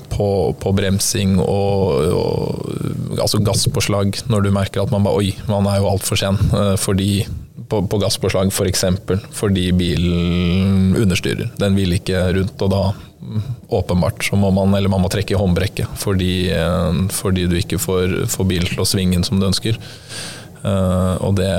[0.10, 0.28] på,
[0.58, 5.84] på bremsing og, og, altså gasspåslag, når du merker at man bare Oi, man er
[5.84, 6.40] jo altfor sen.
[6.56, 7.28] Uh, fordi
[7.70, 8.58] på, på gasspåslag f.eks.
[8.60, 11.52] For eksempel, fordi bilen understyrer.
[11.60, 12.84] Den vil ikke rundt, og da
[13.74, 17.80] åpenbart så må man eller man må trekke i håndbrekket fordi, uh, fordi du ikke
[17.82, 19.80] får, får bilen til å svinge inn som du ønsker.
[20.66, 21.50] og det,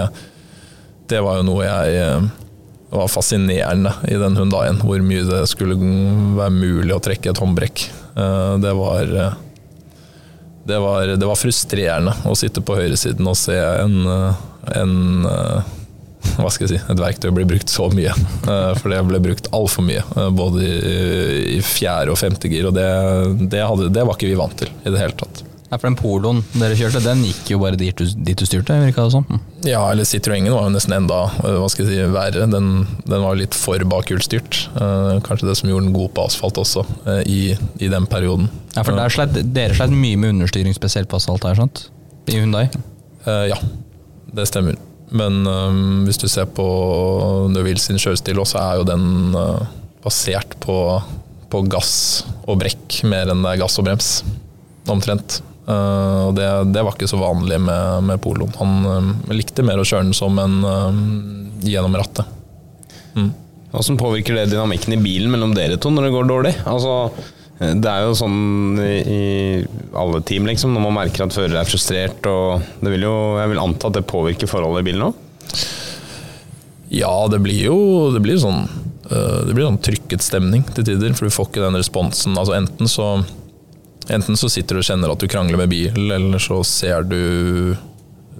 [1.10, 2.30] det var jo noe jeg
[2.90, 7.40] det var fascinerende i den Hundaien hvor mye det skulle være mulig å trekke et
[7.42, 7.82] håndbrekk.
[8.16, 9.32] Eh, det var, eh,
[10.64, 14.44] det var, det var frustrerende å sitte på høyresiden og se en, eh,
[14.80, 14.94] en
[16.38, 18.14] hva skal jeg si, et verktøy blir brukt så mye.
[18.80, 20.04] For det ble brukt altfor mye,
[20.36, 20.70] både
[21.56, 22.68] i fjerde og femte gir.
[22.68, 22.88] Og det,
[23.52, 25.44] det, hadde, det var ikke vi vant til i det hele tatt.
[25.66, 28.76] Ja, for den poloen dere kjørte, den gikk jo bare dit du, dit du styrte?
[28.84, 29.40] virka det sånn?
[29.66, 32.46] Ja, eller Citroengen var jo nesten enda hva skal jeg si, verre.
[32.52, 32.68] Den,
[33.02, 34.60] den var litt for bakhjulsstyrt.
[35.26, 36.86] Kanskje det som gjorde den god på asfalt også,
[37.26, 37.40] i,
[37.80, 38.46] i, den perioden.
[38.76, 41.88] Ja, for slett, Dere sleit mye med understyring, spesielt på asfalt her, sant?
[42.30, 42.68] I Hundai?
[43.26, 43.58] Ja,
[44.38, 44.78] det stemmer.
[45.10, 46.66] Men um, hvis du ser på
[47.52, 49.04] Neville sin kjørestil også, er jo den
[50.06, 50.78] basert på,
[51.50, 54.10] på gass og brekk mer enn det er gass og brems.
[54.90, 55.40] Omtrent.
[55.66, 58.52] Uh, og det, det, var ikke så vanlig med, med poloen.
[58.60, 61.00] Han uh, likte mer å kjøre den som en uh,
[61.66, 62.28] gjennom rattet.
[63.16, 63.32] Mm.
[63.72, 66.54] Hvordan påvirker det dynamikken i bilen mellom dere to når det går dårlig?
[66.70, 66.94] Altså,
[67.56, 69.20] det er jo sånn i
[69.96, 72.26] alle team, liksom, når man merker at fører er frustrert.
[72.28, 75.22] Og det vil jo, jeg vil anta at det påvirker forholdet i bilen òg?
[76.92, 77.78] Ja, det blir jo
[78.14, 78.66] det blir sånn,
[79.08, 81.16] det blir sånn trykket stemning til tider.
[81.16, 82.36] For du får ikke den responsen.
[82.36, 83.10] Altså Enten så
[84.06, 87.74] Enten så sitter du og kjenner at du krangler med bil, eller så ser du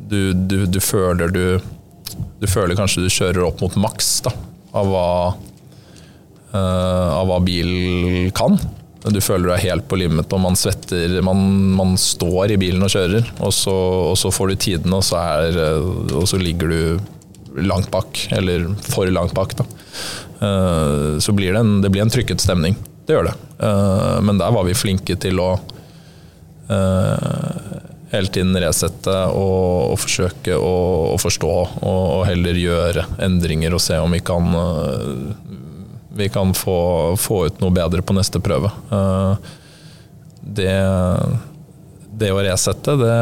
[0.07, 1.59] Du, du, du føler du
[2.39, 4.31] Du føler kanskje du kjører opp mot maks da,
[4.77, 5.09] av hva,
[6.53, 8.61] uh, av hva bil kan.
[9.13, 11.45] Du føler du er helt på limmet, og man svetter Man,
[11.79, 13.75] man står i bilen og kjører, og så,
[14.11, 15.61] og så får du tiden, og er,
[16.17, 19.55] og så ligger du langt bak, eller for langt bak.
[19.57, 19.67] Da.
[20.37, 22.77] Uh, så blir det, en, det blir en trykket stemning.
[23.07, 23.35] Det gjør det.
[23.63, 25.53] Eh, men der var vi flinke til å
[26.75, 27.77] eh,
[28.11, 30.75] hele tiden resette og, og forsøke å,
[31.13, 35.55] å forstå, og, og, heller gjøre endringer og se om vi kan, eh,
[36.17, 36.79] vi kan få,
[37.21, 38.71] få, ut noe bedre på neste prøve.
[40.41, 40.75] Det,
[42.17, 43.17] det å resette, det,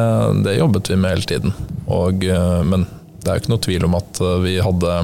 [0.46, 1.54] det, jobbet vi med hele tiden.
[1.90, 2.24] Og,
[2.68, 2.86] men
[3.20, 4.96] det er jo ikke noe tvil om at vi hadde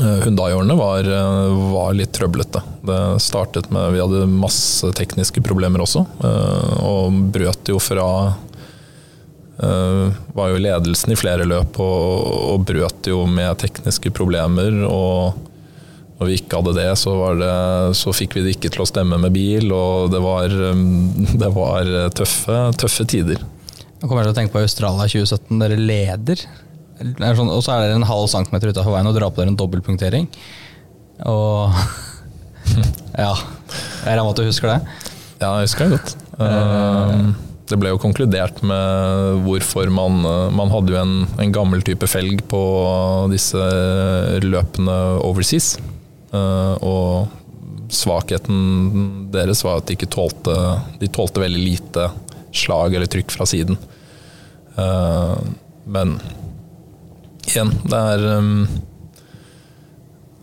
[0.00, 2.62] Eh, Hyundai-årene var, eh, var litt trøblete.
[2.82, 8.34] Det startet med Vi hadde masse tekniske problemer også, eh, og brøt jo fra
[9.62, 14.84] eh, Var jo ledelsen i flere løp og, og brøt jo med tekniske problemer.
[14.84, 15.34] og
[16.16, 17.54] når vi ikke hadde det, så, var det,
[17.98, 21.12] så fikk vi det ikke til å stemme med bil, og det var, um,
[21.42, 23.42] det var tøffe, tøffe tider.
[23.96, 25.56] Jeg kommer til å tenke på Australia 2017.
[25.62, 26.42] Dere leder.
[27.00, 29.52] Er sånn, og så er dere en halv centimeter utafor veien og drar på dere
[29.52, 30.28] en dobbeltpunktering.
[31.28, 31.74] Og
[33.16, 33.32] Ja.
[33.32, 34.78] Jeg regner med at du husker det?
[35.40, 36.14] Ja, jeg husker det godt.
[36.38, 37.34] Um,
[37.66, 40.20] det ble jo konkludert med hvorfor man
[40.54, 42.60] Man hadde jo en, en gammel type felg på
[43.32, 43.68] disse
[44.44, 44.96] løpene
[45.26, 45.74] overseas.
[46.36, 50.54] Uh, og svakheten deres var at de ikke tålte
[50.98, 52.08] De tålte veldig lite
[52.56, 53.78] slag eller trykk fra siden.
[54.76, 55.36] Uh,
[55.86, 56.16] men
[57.46, 58.66] igjen, det er um,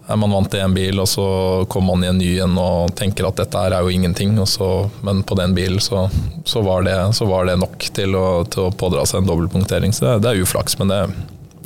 [0.08, 1.26] er man vant til én bil, og så
[1.72, 4.36] kommer man i en ny en og tenker at dette her er jo ingenting.
[4.50, 4.70] Så,
[5.06, 6.10] men på den bilen så,
[6.46, 9.96] så, var det, så, var det, nok til å, til å pådra seg en dobbeltpunktering.
[9.96, 11.02] Så det, det, er uflaks, men det,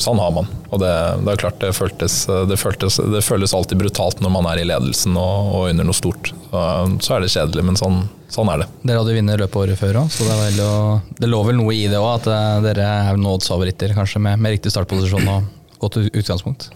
[0.02, 0.48] sånn har man.
[0.70, 0.92] Og det,
[1.26, 2.20] det er klart det, føltes,
[2.50, 5.98] det, føltes, det føles alltid brutalt når man er i ledelsen og, og under noe
[5.98, 6.32] stort.
[6.50, 6.64] Så,
[7.02, 8.02] så, er det kjedelig, men sånn,
[8.34, 8.68] sånn er det.
[8.84, 11.86] Dere hadde vunnet løpet året før òg, så det, å, det, lå vel noe i
[11.90, 12.10] det òg.
[12.20, 15.50] At eh, dere er nådsfavoritter, kanskje med, med riktig startposisjon og
[15.82, 16.70] godt utgangspunkt.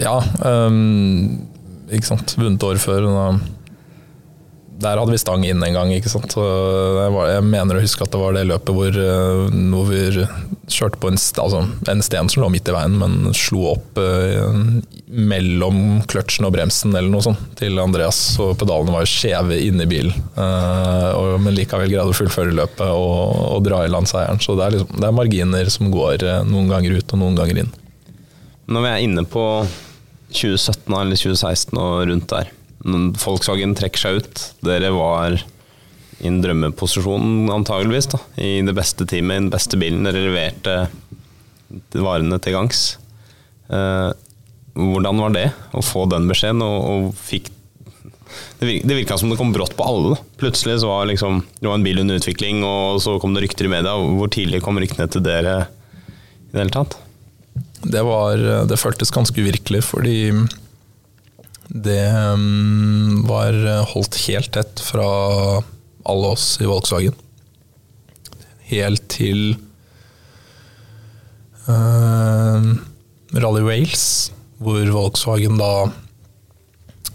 [0.00, 1.44] Ja, um,
[1.92, 2.34] ikke sant.
[2.40, 3.06] Vunnet året før.
[4.74, 5.92] Der hadde vi stang inn en gang.
[5.94, 6.34] ikke sant?
[6.34, 10.00] Jeg, var, jeg, mener å huske at det var det løpet hvor, uh, hvor vi
[10.72, 11.60] kjørte på en, altså,
[11.92, 14.56] en, sten som lå midt i veien, men slo opp uh,
[15.14, 15.78] mellom
[16.10, 18.18] kløtsjen og bremsen eller noe sånt til Andreas.
[18.42, 22.90] Og pedalene var jo skjeve inni bilen, uh, og, men likevel greide å fullføre løpet
[22.90, 23.14] og,
[23.54, 24.42] og dra i land seieren.
[24.42, 27.62] Så det er, liksom, det er marginer som går noen ganger ut og noen ganger
[27.62, 27.72] inn.
[28.64, 29.46] Når vi er inne på
[30.34, 32.52] 2017 eller 2016 og rundt der.
[32.84, 34.42] Volkswagen trekker seg ut.
[34.66, 35.38] Dere var
[36.20, 40.04] i en drømmeposisjon antageligvis, da, i det beste teamet, i den beste bilen.
[40.06, 40.76] Dere leverte
[41.96, 42.84] varene til gangs.
[43.72, 44.10] Eh,
[44.74, 47.50] hvordan var det å få den beskjeden, og, og fikk
[48.58, 50.16] det virka som det kom brått på alle.
[50.40, 53.68] Plutselig så var liksom, det var en bil under utvikling, og så kom det rykter
[53.68, 53.94] i media.
[53.94, 56.98] Hvor tidlig kom ryktene til dere i det hele tatt?
[57.84, 60.16] det, var, det føltes ganske uvirkelig, fordi
[61.68, 63.56] det mm, var
[63.94, 65.06] holdt helt tett fra
[66.04, 67.16] alle oss i Volkswagen.
[68.68, 69.56] Helt til
[71.68, 72.70] uh,
[73.34, 74.06] Rally Wales,
[74.60, 75.72] hvor Volkswagen da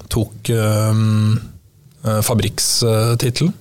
[0.09, 0.93] tok uh,
[2.25, 3.53] fabrikkstittelen.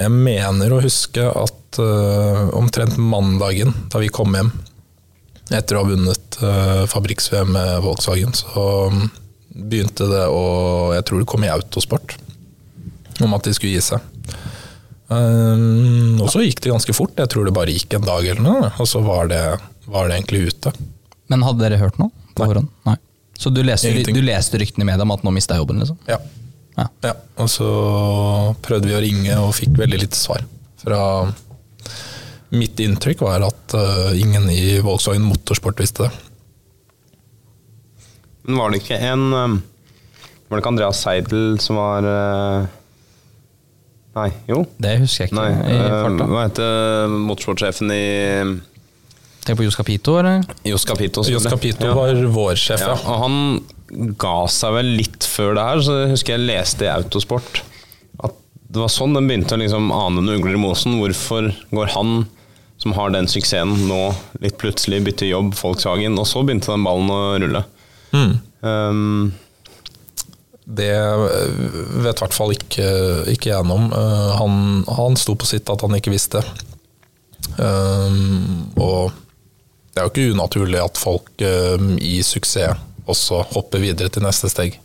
[0.00, 4.52] Jeg mener å huske at uh, omtrent mandagen da vi kom hjem
[5.50, 8.64] etter å ha vunnet uh, fabrikks-VM med Volkswagen, så
[9.50, 10.42] begynte det å
[10.94, 12.16] Jeg tror det kom i Autosport
[13.20, 14.00] om at de skulle gi seg.
[15.10, 17.16] Um, og så gikk det ganske fort.
[17.18, 19.42] Jeg tror det bare gikk en dag eller noe, og så var det,
[19.90, 20.72] var det egentlig ute.
[21.30, 22.70] Men hadde dere hørt noe på forhånd?
[22.88, 22.96] Nei.
[23.40, 25.82] Så du leste, du leste ryktene med om at nå mista jeg jobben?
[25.82, 25.98] liksom?
[26.08, 26.18] Ja.
[26.78, 26.86] ja.
[27.08, 27.14] ja.
[27.40, 27.68] Og så
[28.64, 30.44] prøvde vi å ringe og fikk veldig lite svar
[30.80, 31.00] fra
[32.50, 36.29] Mitt inntrykk var at uh, ingen i Volkswagen Motorsport visste det.
[38.46, 39.56] Men var det ikke en um,
[40.48, 42.68] Var det ikke Andreas Seidel som var uh,
[44.16, 44.64] Nei, jo.
[44.82, 45.38] Det husker jeg ikke.
[45.38, 48.04] Nei, uh, hva heter motorsportsjefen i
[49.44, 50.42] Tenk på Jos Capito, eller?
[50.66, 51.94] Jos Capito, Jos Capito ja.
[51.96, 52.96] var vår sjef, ja.
[53.08, 53.36] Og han
[54.20, 57.62] ga seg vel litt før det her, så jeg husker jeg leste i Autosport
[58.20, 58.36] at
[58.70, 60.98] det var sånn den begynte å liksom ane noen ugler i mosen.
[61.00, 62.12] Hvorfor går han
[62.80, 63.98] som har den suksessen nå,
[64.40, 67.64] litt plutselig bytter jobb, Volkswagen, og så begynte den ballen å rulle.
[68.12, 68.34] Mm.
[68.60, 69.32] Um,
[70.70, 72.90] det vet i hvert fall ikke,
[73.32, 73.88] ikke jeg noe om.
[73.94, 74.60] Uh, han,
[75.00, 76.42] han sto på sitt at han ikke visste.
[77.58, 79.10] Um, og
[79.90, 84.50] det er jo ikke unaturlig at folk um, i suksess også hopper videre til neste
[84.52, 84.76] steg.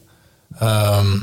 [0.57, 1.19] Um,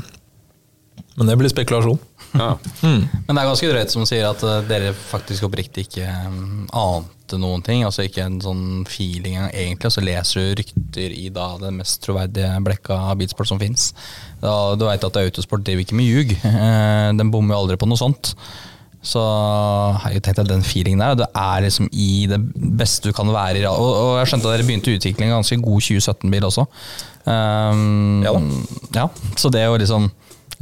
[1.17, 1.99] men det blir spekulasjon.
[2.33, 2.55] Ja.
[2.81, 3.03] Mm.
[3.27, 6.63] Men det er ganske drøyt som sier at dere faktisk oppriktig ikke um,
[7.33, 7.83] ante noen ting.
[7.85, 12.01] Altså ikke en sånn feeling egentlig, og så leser du rykter i da det mest
[12.03, 13.91] troverdige blekka bilsport som fins.
[14.41, 16.35] Du veit at Autosport driver ikke med ljug.
[16.43, 18.35] Uh, den bommer jo aldri på noe sånt.
[19.03, 23.15] Så har jeg tenkt at den feelingen der, det er liksom i det beste du
[23.15, 23.65] kan være i.
[23.67, 26.67] Og, og jeg skjønte at dere begynte utvikling av ganske god 2017-bil også.
[27.23, 28.31] Um, ja,
[28.95, 29.07] ja,
[29.39, 30.07] så det å liksom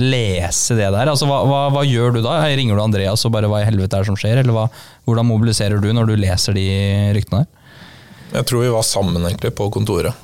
[0.02, 1.10] lese det der?
[1.12, 2.40] Altså, hva, hva, hva, gjør du da?
[2.58, 4.42] Ringer du Andreas og bare hva i helvete er det som skjer?
[4.42, 4.68] Eller hva,
[5.08, 6.68] hvordan mobiliserer du når du leser de
[7.18, 7.58] ryktene der?
[8.32, 10.16] Jeg tror vi var sammen egentlig på kontoret.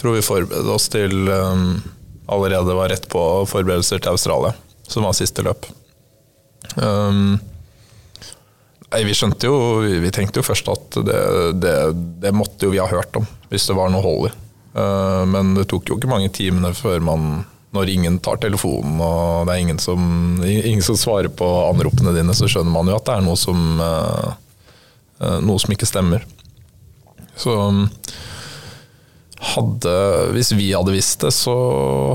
[0.00, 1.76] tror vi forberedte oss til um,
[2.26, 4.54] allerede var rett på forberedelser til Australia,
[4.88, 5.68] som var siste løp.
[6.74, 7.38] Um,
[8.90, 11.20] nei, vi skjønte jo Vi tenkte jo først at det,
[11.62, 11.76] det,
[12.24, 14.34] det måtte jo vi ha hørt om, hvis det var noe hold i.
[14.76, 17.44] Uh, men det tok jo ikke mange timene før man
[17.76, 20.00] når ingen tar telefonen og det er ingen som,
[20.42, 23.66] ingen som svarer på anropene dine, så skjønner man jo at det er noe som,
[23.80, 24.32] uh,
[25.22, 26.24] uh, noe som ikke stemmer.
[27.36, 27.84] Så um,
[29.38, 29.92] hadde,
[30.32, 31.54] hvis vi hadde visst det, så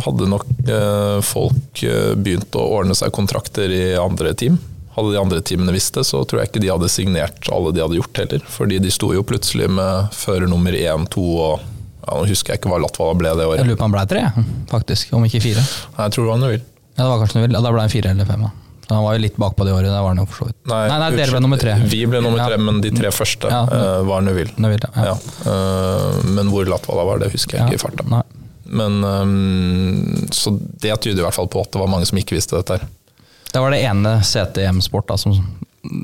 [0.05, 4.57] hadde nok eh, folk eh, begynt å ordne seg kontrakter i andre team.
[4.95, 7.84] Hadde de andre teamene visst det, så tror jeg ikke de hadde signert alle de
[7.84, 8.47] hadde gjort heller.
[8.51, 11.68] Fordi de sto jo plutselig med fører nummer én, to og
[12.08, 13.60] ja, Nå husker jeg ikke hva Latvala ble det året.
[13.62, 15.14] Jeg lurer på om han ble tre, faktisk.
[15.14, 15.62] Om ikke fire.
[15.62, 16.66] Nei, jeg tror det var Neville.
[16.97, 17.56] Ja, det var kanskje Neville.
[17.58, 18.41] Ja, da ble han fire eller fem.
[18.47, 18.52] Da.
[18.88, 19.88] Så han var jo litt bakpå det året.
[19.88, 20.58] Der var han jo for så vidt.
[20.68, 21.76] Nei, nei, nei dere ble nummer tre.
[21.88, 22.64] Vi ble nummer tre, Ja.
[22.66, 23.62] men de tre første Ja.
[23.72, 24.52] uh, var Neville.
[24.58, 25.14] Neville, ja.
[25.45, 28.08] Eh, men hvor Latvala var, det husker jeg ikke i farta.
[28.12, 28.22] Nei.
[28.72, 32.36] Men, eh, så det tyder i hvert fall på at det var mange som ikke
[32.36, 32.80] visste dette.
[32.82, 32.88] her.
[33.52, 35.36] Det var det ene CTM Sport da, som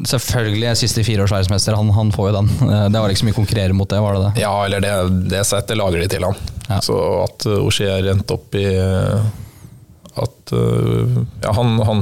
[0.09, 2.47] Selvfølgelig siste fire års verdensmester, han, han får jo den.
[2.73, 4.41] Eh, Det var ikke så mye å konkurrere mot det, var det det?
[4.41, 4.93] Ja, eller det,
[5.33, 6.39] det settet lager de til han.
[6.67, 6.79] Ja.
[6.83, 9.21] Så at Auxier endte opp i uh,
[10.19, 10.51] At
[11.45, 12.01] Ja, han, han,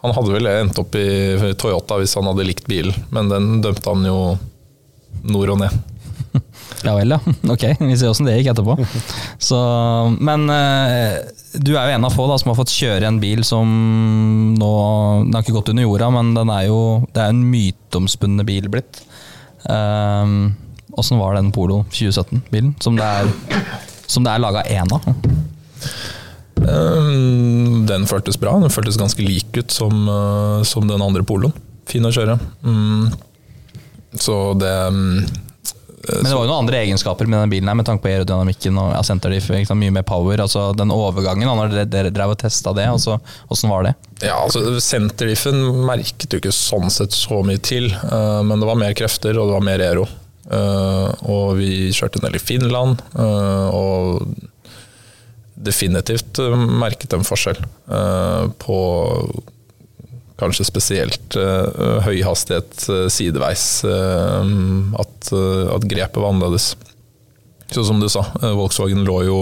[0.00, 1.04] han hadde vel endt opp i
[1.58, 4.18] Toyota hvis han hadde likt bilen, men den dømte han jo
[5.28, 5.74] nord og ned.
[6.86, 7.18] Ja vel, ja.
[7.54, 8.76] Ok, vi ser åssen det gikk etterpå.
[9.42, 9.58] Så,
[10.22, 11.18] men eh,
[11.58, 13.66] du er jo en av få da, som har fått kjøre en bil som
[14.58, 14.72] nå
[15.24, 16.80] Den har ikke gått under jorda, men den er jo,
[17.14, 19.02] det er en myteomspunnet bil blitt.
[20.98, 22.74] Åssen var den Polo 2017-bilen?
[22.80, 23.28] Som det er,
[24.06, 25.04] som det er laga én av?
[26.58, 28.56] Um, Den føltes bra.
[28.58, 31.54] Den føltes ganske lik ut som, uh, som den andre poloen.
[31.88, 32.38] Fin å kjøre.
[32.66, 33.12] Mm.
[34.18, 35.22] Så det um,
[36.08, 38.78] Men det var jo noen andre egenskaper med den bilen her, med tanke på aerodynamikken
[38.80, 39.50] og senterdiff.
[39.78, 40.40] Mye mer power.
[40.44, 43.94] altså Den overgangen, når dere, dere drev og testa det, altså, hvordan var det?
[44.24, 48.80] Ja, altså Senterdiffen merket du ikke sånn sett så mye til, uh, men det var
[48.80, 50.08] mer krefter og det var mer aero.
[50.48, 54.32] Uh, og vi kjørte en del i Finland, uh, og
[55.58, 56.38] definitivt
[56.78, 57.58] merket en forskjell
[58.62, 58.76] på
[60.38, 63.64] kanskje spesielt uh, høy hastighet uh, sideveis.
[63.84, 64.44] uh,
[64.98, 65.32] at,
[65.74, 66.72] at grepet var annerledes.
[67.74, 69.40] Så som du sa, Volkswagen lå jo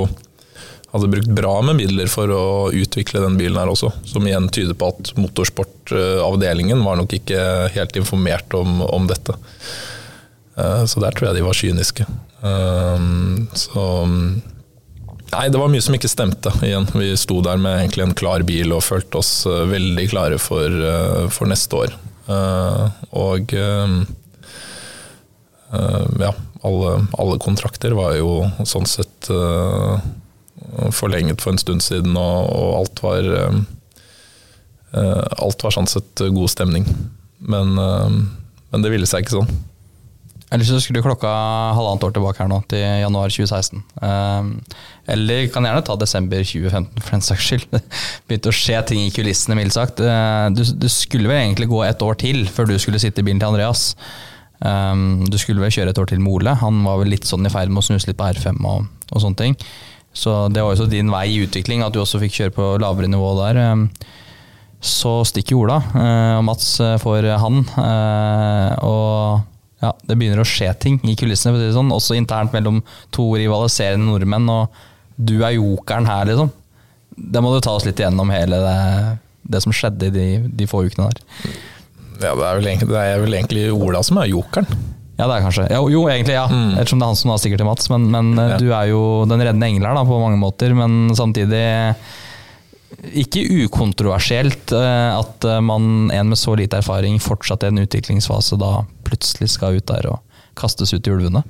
[0.97, 2.45] hadde brukt bra med midler for å
[2.75, 7.41] utvikle den bilen her også, som igjen tyder på at motorsportavdelingen var nok ikke
[7.75, 9.37] helt informert om, om dette.
[10.57, 12.07] Eh, Så der tror jeg de var kyniske.
[12.41, 13.07] Eh,
[13.53, 13.85] Så
[15.33, 16.87] Nei, det var mye som ikke stemte igjen.
[16.95, 20.71] Vi sto der med egentlig en klar bil og følte oss eh, veldig klare for,
[20.71, 21.97] eh, for neste år.
[22.31, 22.85] Eh,
[23.17, 23.53] Og
[26.23, 26.31] ja,
[26.65, 29.29] alle, alle kontrakter var jo sånn sett
[30.95, 33.29] forlenget for en stund siden, og, og alt var
[35.43, 36.87] Alt var sånn sett god stemning.
[37.43, 39.51] Men, men det ville seg ikke sånn.
[40.47, 41.31] Jeg så skulle klokka
[41.75, 43.81] halvannet år tilbake her nå, til januar 2016.
[43.99, 44.53] Um,
[45.11, 47.67] eller kan gjerne ta desember 2015 for den saks skyld.
[47.75, 47.83] Det
[48.31, 49.99] begynte å skje ting i kulissene, mildt sagt.
[49.99, 53.27] Uh, du, du skulle vel egentlig gå et år til før du skulle sitte i
[53.27, 53.89] bilen til Andreas.
[54.63, 56.55] Um, du skulle vel kjøre et år til med Ole.
[56.63, 59.25] Han var vel litt sånn i ferd med å snuse litt på R5 og, og
[59.27, 59.59] sånne ting.
[60.17, 62.71] Så det var jo så din vei i utvikling, at du også fikk kjøre på
[62.81, 63.61] lavere nivå der.
[63.75, 63.89] Um,
[64.87, 67.63] så stikker Ola, eh, og Mats eh, får han.
[67.81, 71.91] eh, Og ja, det begynner å skje ting i kulissene, sånn.
[71.93, 72.83] også internt mellom
[73.15, 74.49] to rivaliserende nordmenn.
[74.49, 74.81] Og
[75.17, 76.51] du er jokeren her, liksom.
[77.17, 78.77] Det må du ta oss litt igjennom hele det,
[79.55, 80.27] det som skjedde i de,
[80.61, 81.23] de få ukene der.
[82.21, 84.69] Ja, det er, vel egentlig, det er vel egentlig Ola som er jokeren.
[85.17, 85.65] Ja, det er kanskje.
[85.73, 86.45] Jo, jo egentlig, ja.
[86.77, 87.87] Ettersom det er han som har stikker til Mats.
[87.93, 88.59] Men, men eh, Ja.
[88.61, 90.75] du er jo den reddende engel her, da, på mange måter.
[90.77, 91.63] Men samtidig
[93.17, 98.59] ikke ukontroversielt eh, at eh, man, en med så lite erfaring, fortsatt i en utviklingsfase,
[98.61, 100.23] da plutselig skal ut der og
[100.57, 101.43] kastes ut i ulvene.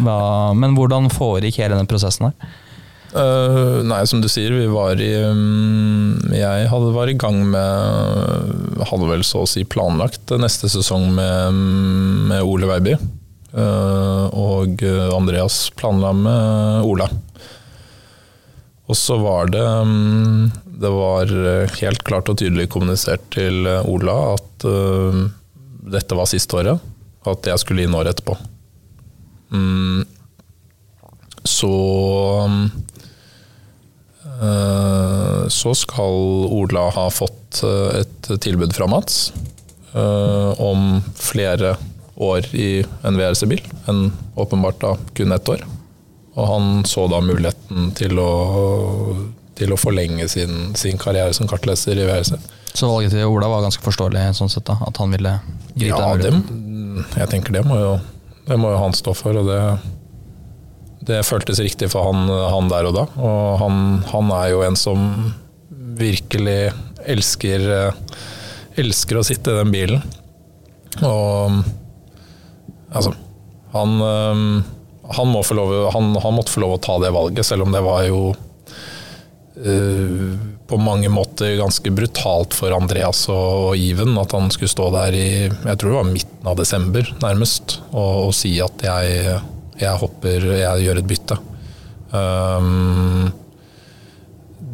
[0.00, 2.56] Men hvordan foregikk hele den prosessen her?
[3.08, 8.82] Uh, nei, som du sier, vi var i um, Jeg hadde var i gang med
[8.84, 11.62] Hadde vel så å si planlagt neste sesong med,
[12.28, 12.98] med Ole Veiby.
[13.48, 14.84] Uh, og
[15.16, 17.08] Andreas planla med Ola.
[18.88, 21.32] Og så var det mm, Det var
[21.80, 25.24] helt klart og tydelig kommunisert til Ola at uh,
[25.90, 26.84] dette var siste året.
[27.26, 28.36] At jeg skulle inn året etterpå.
[29.50, 30.04] Mm,
[31.48, 31.72] så
[34.42, 36.18] uh, Så skal
[36.52, 39.32] Ola ha fått eh, et tilbud fra Mats
[39.94, 41.76] uh, om flere
[42.20, 45.64] år i en VRC-bil enn åpenbart da kun ett år.
[46.36, 48.28] Og han så da muligheten til å,
[49.58, 52.36] til å forlenge sin, sin karriere som kartleser i VRC.
[52.78, 55.34] Så valget til Ola var ganske forståelig, sånn sett da, at han ville
[55.74, 57.04] gripe Ja, den muligheten.
[57.18, 57.92] jeg tenker det må jo,
[58.48, 59.60] det må jo han stå for, og det,
[61.10, 63.06] det føltes riktig for han, han der og da.
[63.18, 63.82] Og han,
[64.12, 65.08] han er jo en som
[65.98, 66.70] virkelig
[67.08, 67.66] elsker,
[68.78, 70.04] elsker å sitte i den bilen.
[71.02, 71.62] Og
[72.88, 73.14] altså
[73.74, 77.66] han, han, må få lov, han, han måtte få lov å ta det valget, selv
[77.66, 78.30] om det var jo
[80.68, 85.28] på mange måter ganske brutalt for Andreas og Iven at han skulle stå der i
[85.48, 89.38] jeg tror det var midten av desember nærmest og, og si at jeg,
[89.80, 91.38] jeg hopper, jeg gjør et bytte.
[92.12, 93.28] Um,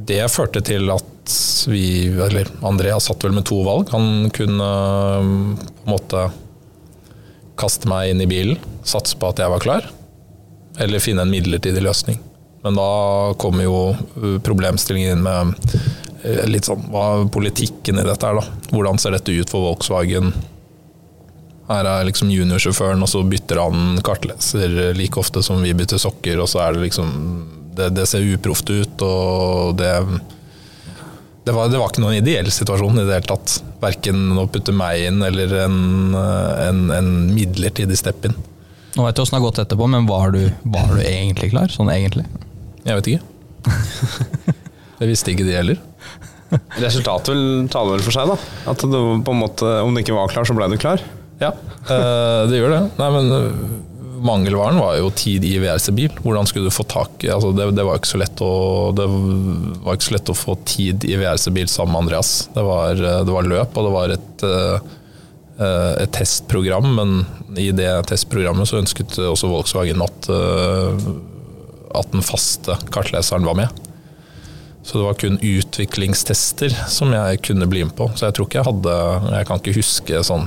[0.05, 1.35] det førte til at
[1.71, 3.89] vi, eller Andreas satt vel med to valg.
[3.95, 4.71] Han kunne
[5.25, 6.27] um, på en måte
[7.61, 9.89] kaste meg inn i bilen, satse på at jeg var klar,
[10.83, 12.19] eller finne en midlertidig løsning.
[12.65, 12.89] Men da
[13.41, 15.55] kommer jo uh, problemstillingen inn med
[16.25, 18.69] uh, litt sånn hva er politikken i dette her, da.
[18.73, 20.33] Hvordan ser dette ut for Volkswagen?
[21.69, 26.41] Her er liksom juniorsjåføren, og så bytter han kartleser like ofte som vi bytter sokker,
[26.41, 27.13] og så er det liksom
[27.75, 29.91] Det, det ser uproft ut, og det
[31.45, 33.59] det var, det var ikke noen ideell situasjon i det hele tatt.
[33.83, 38.37] Verken å putte meg inn eller en, en, en midlertidig stepp inn.
[38.95, 41.69] Nå vet du åssen det har gått etterpå, men var du, var du egentlig klar?
[41.69, 42.25] Sånn egentlig?
[42.85, 43.25] Jeg vet ikke.
[45.01, 45.81] Det visste ikke de heller.
[46.79, 48.37] Resultatet vil tale vel for seg, da.
[48.71, 51.03] At du på en måte, om du ikke var klar, så ble du klar.
[51.41, 51.51] Ja,
[51.91, 52.83] eh, det gjør det.
[53.01, 53.65] Nei, men eh,
[54.25, 56.21] mangelvaren var jo tid i VRC-bil.
[56.23, 58.53] Hvordan skulle du få tak i altså det, det, var ikke så lett å,
[58.97, 59.09] det
[59.85, 62.35] var ikke så lett å få tid i VRC-bil sammen med Andreas.
[62.55, 64.47] Det var, eh, det var løp, og det var et,
[66.05, 67.21] et testprogram, men
[67.61, 70.31] i det testprogrammet så ønsket også Volkswagen at,
[71.99, 73.85] at den faste kartleseren var med.
[74.85, 78.11] Så det var kun utviklingstester som jeg kunne bli med på.
[78.17, 78.97] Så jeg tror ikke jeg hadde
[79.33, 80.45] Jeg kan ikke huske sånn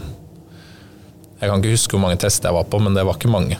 [1.39, 3.57] Jeg kan ikke huske hvor mange tester jeg var på, men det var ikke mange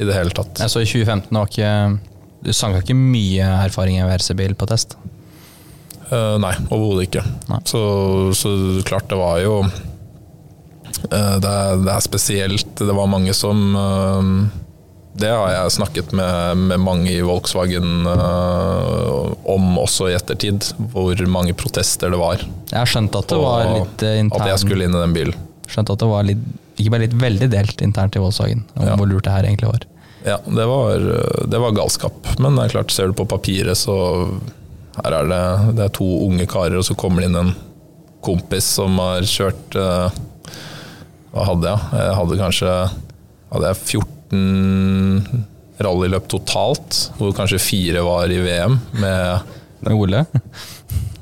[0.00, 0.58] i det hele tatt.
[0.66, 1.70] Så i 2015 var ikke
[2.42, 4.96] Du sanka ikke mye erfaring i VRC-bil på test?
[6.10, 7.22] Uh, nei, overhodet ikke.
[7.52, 7.60] Nei.
[7.70, 7.80] Så,
[8.34, 8.50] så
[8.88, 12.72] klart det var jo uh, det, er, det er spesielt.
[12.80, 14.32] Det var mange som eh,
[15.12, 21.18] Det har jeg snakket med, med mange i Volkswagen uh, om også i ettertid, hvor
[21.26, 22.44] mange protester det var.
[22.70, 24.20] Jeg har skjønt at det var litt internt.
[24.22, 25.46] intern At jeg skulle inn i den bilen.
[25.70, 26.44] Skjønt at det var litt,
[26.78, 28.94] ikke bare litt veldig delt internt i Volkswagen, om Ja.
[28.96, 29.86] hvor lurt det her egentlig var.
[30.24, 31.04] Ja, det var,
[31.48, 32.30] det var galskap.
[32.38, 33.96] Men det er klart, ser du på papiret, så
[35.00, 35.42] her er det,
[35.76, 37.52] det er to unge karer, og så kommer det inn en
[38.24, 40.10] kompis som har kjørt uh,
[41.32, 41.92] Hva hadde jeg?
[41.96, 42.72] Jeg hadde kanskje
[43.50, 44.19] hadde jeg 14
[45.80, 48.78] rallyløp totalt, hvor kanskje fire var i VM.
[49.00, 50.24] Med, Med Ole?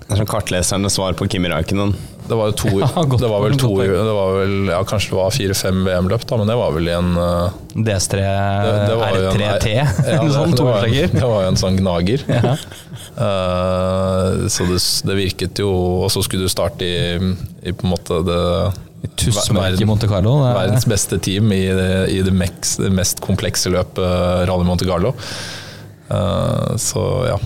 [0.08, 1.90] Det er som kartlesernes svar på Kimi Räikkönen.
[2.28, 5.12] det var jo to, Ja, godt det var vel to det var vel, ja, Kanskje
[5.12, 8.96] det var fire-fem VM-løp, da, men det var vel i en eh, DS3 det, det
[9.02, 9.74] var jo en- R3T?
[9.76, 9.84] Ja,
[10.24, 12.24] det, sånn det, var, det var jo en sånn gnager.
[12.24, 12.56] Ja.
[13.18, 15.70] Uh, så det, det virket jo
[16.04, 17.32] Og så skulle du starte i,
[17.66, 18.42] i på en måte det
[19.18, 20.36] Tussmørk i Monte Carlo.
[20.44, 24.86] er- Verdens beste team i det, i det, meks, det mest komplekse løpet Rally Monte
[24.88, 25.14] Carlo.
[26.10, 27.38] Uh, så ja.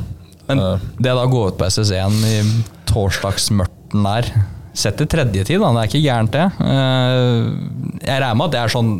[0.48, 4.32] Men Eh, det da å gå ut på SS1 i torsdagsmørten der
[4.74, 5.68] Sett til tredje tid, da.
[5.76, 6.46] Det er ikke gærent, det.
[6.56, 8.92] Uh, Jeg regner med at det er sånn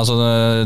[0.00, 0.16] Altså,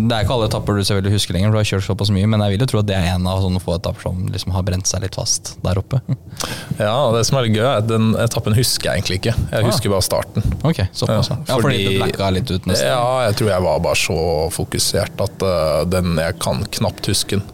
[0.05, 2.28] Det er ikke alle etapper du selvfølgelig husker lenger, for du har kjørt såpass mye,
[2.30, 4.55] men jeg vil jo tro at det er en av sånne få etapper som liksom
[4.55, 6.01] har brent seg litt fast der oppe.
[6.85, 9.35] ja, og det som er litt gøy, er at den etappen husker jeg egentlig ikke.
[9.51, 9.68] Jeg Ah.
[9.68, 10.47] husker bare starten.
[10.64, 11.32] Ok, såpass.
[11.35, 12.87] Ja, Ja, fordi, du blacka litt ut nesten.
[12.89, 14.18] Ja, jeg tror jeg var bare så
[14.55, 17.45] fokusert at uh, den Jeg kan knapt huske den.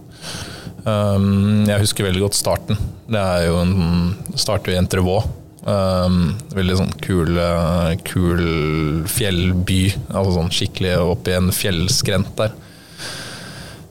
[0.86, 2.78] Um, jeg husker veldig godt starten.
[3.10, 5.26] Det er jo en starter i Entrevaux.
[5.60, 8.42] Um, veldig sånn kul, eh, kul
[9.10, 9.82] fjellby.
[10.08, 12.54] Altså sånn skikkelig oppi en fjellskrent der.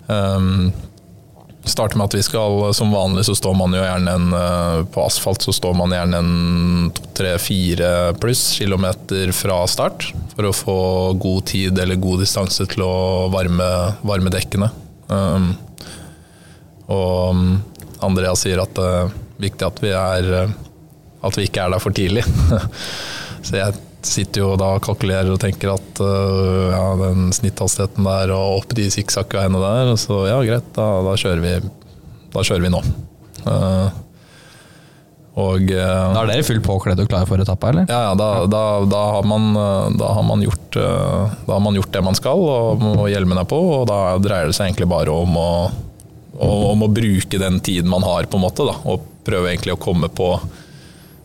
[0.09, 0.72] Um,
[1.70, 5.03] starter med at vi skal, som vanlig så står man jo gjerne en eh, På
[5.05, 10.09] asfalt så står man gjerne en to, tre, fire pluss kilometer fra start.
[10.36, 10.80] For å få
[11.22, 13.70] god tid eller god distanse til å varme,
[14.01, 14.72] varme dekkene.
[15.09, 15.51] Um,
[16.89, 20.57] og Andrea sier at det er viktig at vi, er, eh,
[21.26, 22.26] at vi ikke er der for tidlig.
[23.45, 28.34] Så jeg sitter jo da og kalkulerer og tenker at uh, ja, den snitthastigheten der
[28.36, 31.72] og opp de sikksakkveiene der, så ja, greit, da, da, kjører, vi,
[32.32, 32.80] da kjører vi nå.
[33.43, 33.89] Uh,
[35.39, 37.91] og uh, Da er dere fullt påkledd og klare for etappa, eller?
[37.91, 39.51] ja, ja, da, da, har man,
[39.99, 43.47] da, har man gjort, da har man gjort det man skal, og, og hjelmen er
[43.51, 45.51] på, og da dreier det seg egentlig bare om å
[46.39, 49.82] om å bruke den tiden man har, på en måte, da, og prøve egentlig å
[49.82, 50.30] komme på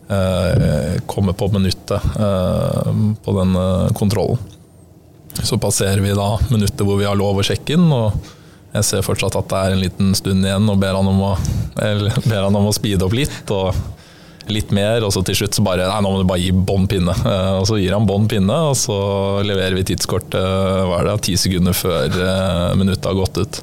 [0.09, 2.91] eh, komme på minuttet eh,
[3.23, 4.37] på den eh, kontrollen.
[5.43, 8.15] Så passerer vi da minuttet hvor vi har lov å sjekke inn, og
[8.75, 11.33] jeg ser fortsatt at det er en liten stund igjen, og ber han om å,
[11.83, 13.43] eller, ber han om å speede opp litt.
[13.51, 13.75] og
[14.51, 16.89] litt mer, og så til slutt så bare Nei, nå må du bare gi bånn
[16.91, 17.15] pinne.
[17.25, 18.95] Eh, og så gir han bånn pinne, og så
[19.43, 23.59] leverer vi tidskortet hva er det, ti sekunder før eh, minuttet har gått ut.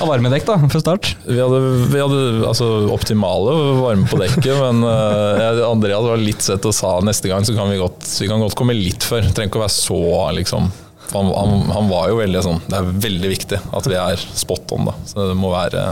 [0.00, 1.10] Og varmedekk, da, for start?
[1.26, 1.58] Vi hadde,
[1.90, 6.94] vi hadde altså, optimale varme på dekket, men uh, Andreas var litt søt og sa
[7.04, 9.26] neste gang så kan vi godt, vi kan godt komme litt før.
[9.26, 10.00] Trenger ikke å være så
[10.38, 10.70] liksom
[11.12, 14.76] han, han, han, var jo veldig sånn Det er veldig viktig at vi er spot
[14.76, 14.96] on, da.
[15.10, 15.88] Så det må være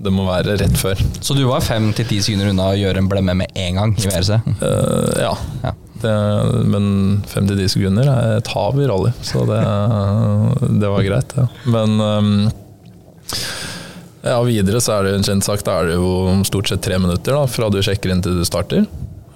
[0.00, 1.00] det må være rett før.
[1.20, 3.94] Så du var fem til ti sekunder unna å gjøre en blemme med en gang
[3.98, 4.38] i VRC?
[4.48, 5.32] Uh, eh, ja.
[5.66, 5.72] ja.
[6.00, 6.12] Det,
[6.72, 6.84] men
[7.28, 9.60] fem til ti sekunder er et hav i rally, så det,
[10.80, 11.34] det var greit.
[11.36, 11.44] Ja.
[11.68, 12.30] Men um,
[14.24, 15.64] ja, videre så er det kjent sak.
[15.66, 18.46] da er det jo stort sett tre minutter da, fra du sjekker inn til du
[18.48, 18.86] starter.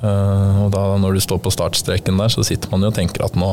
[0.00, 3.26] Uh, og da når du står på startstreken der, så sitter man jo og tenker
[3.26, 3.50] at nå,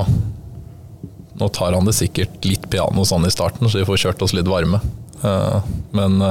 [1.39, 4.35] nå tar han det sikkert litt piano sånn i starten, så vi får kjørt oss
[4.37, 4.79] litt varme.
[5.19, 5.59] Uh,
[5.91, 6.23] men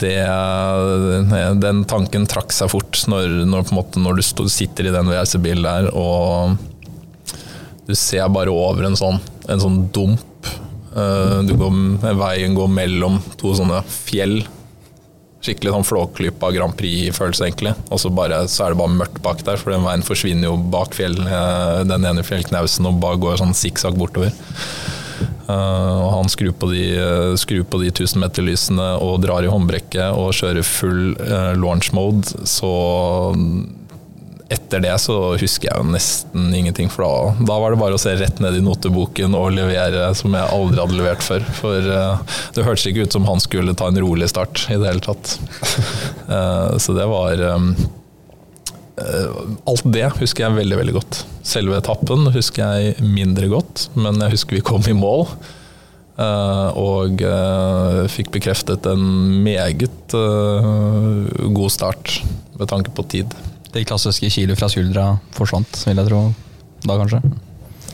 [0.00, 0.16] det,
[1.60, 5.66] den tanken trakk seg fort når, når, måte, når du stod, sitter i den WRC-bilen
[5.66, 6.56] der og
[7.86, 9.18] du ser bare over en sånn,
[9.50, 10.48] en sånn dump.
[10.92, 11.78] Du går,
[12.20, 14.38] veien går mellom to sånne fjell.
[15.42, 17.74] Skikkelig sånn Flåklypa Grand Prix-følelse, egentlig.
[17.90, 20.56] Og så, bare, så, er det bare mørkt bak der, for den veien forsvinner jo
[20.72, 21.18] bak fjell,
[21.90, 24.30] den ene fjellknausen og bare går sånn sikksakk bortover.
[25.52, 30.16] Uh, og han skrur på, de, uh, skrur på de 1000-meterlysene og drar i håndbrekket
[30.16, 32.72] og kjører full uh, launch mode, så
[34.52, 38.00] etter det så husker jeg jo nesten ingenting, for da, da, var det bare å
[38.00, 41.46] se rett ned i noteboken og levere som jeg aldri hadde levert før.
[41.56, 45.04] For det hørtes ikke ut som han skulle ta en rolig start i det hele
[45.06, 45.38] tatt.
[46.84, 47.72] så det var um,
[49.00, 51.22] Alt det husker jeg veldig, veldig godt.
[51.46, 55.26] Selve etappen husker jeg mindre godt, men jeg husker vi kom i mål.
[56.12, 59.04] Uh, og uh, fikk bekreftet en
[59.42, 62.18] meget god start
[62.58, 63.32] med tanke på tid.
[63.72, 66.26] Det klassiske kilet fra skuldra forsvant, vil jeg tro
[66.84, 67.22] da, kanskje?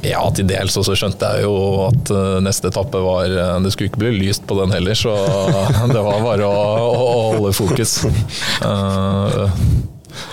[0.03, 0.75] Ja, til dels.
[0.79, 1.55] Og så skjønte jeg jo
[1.87, 2.11] at
[2.43, 3.31] neste etappe var
[3.63, 5.15] Det skulle ikke bli lyst på den heller, så
[5.95, 8.01] det var bare å, å holde fokus.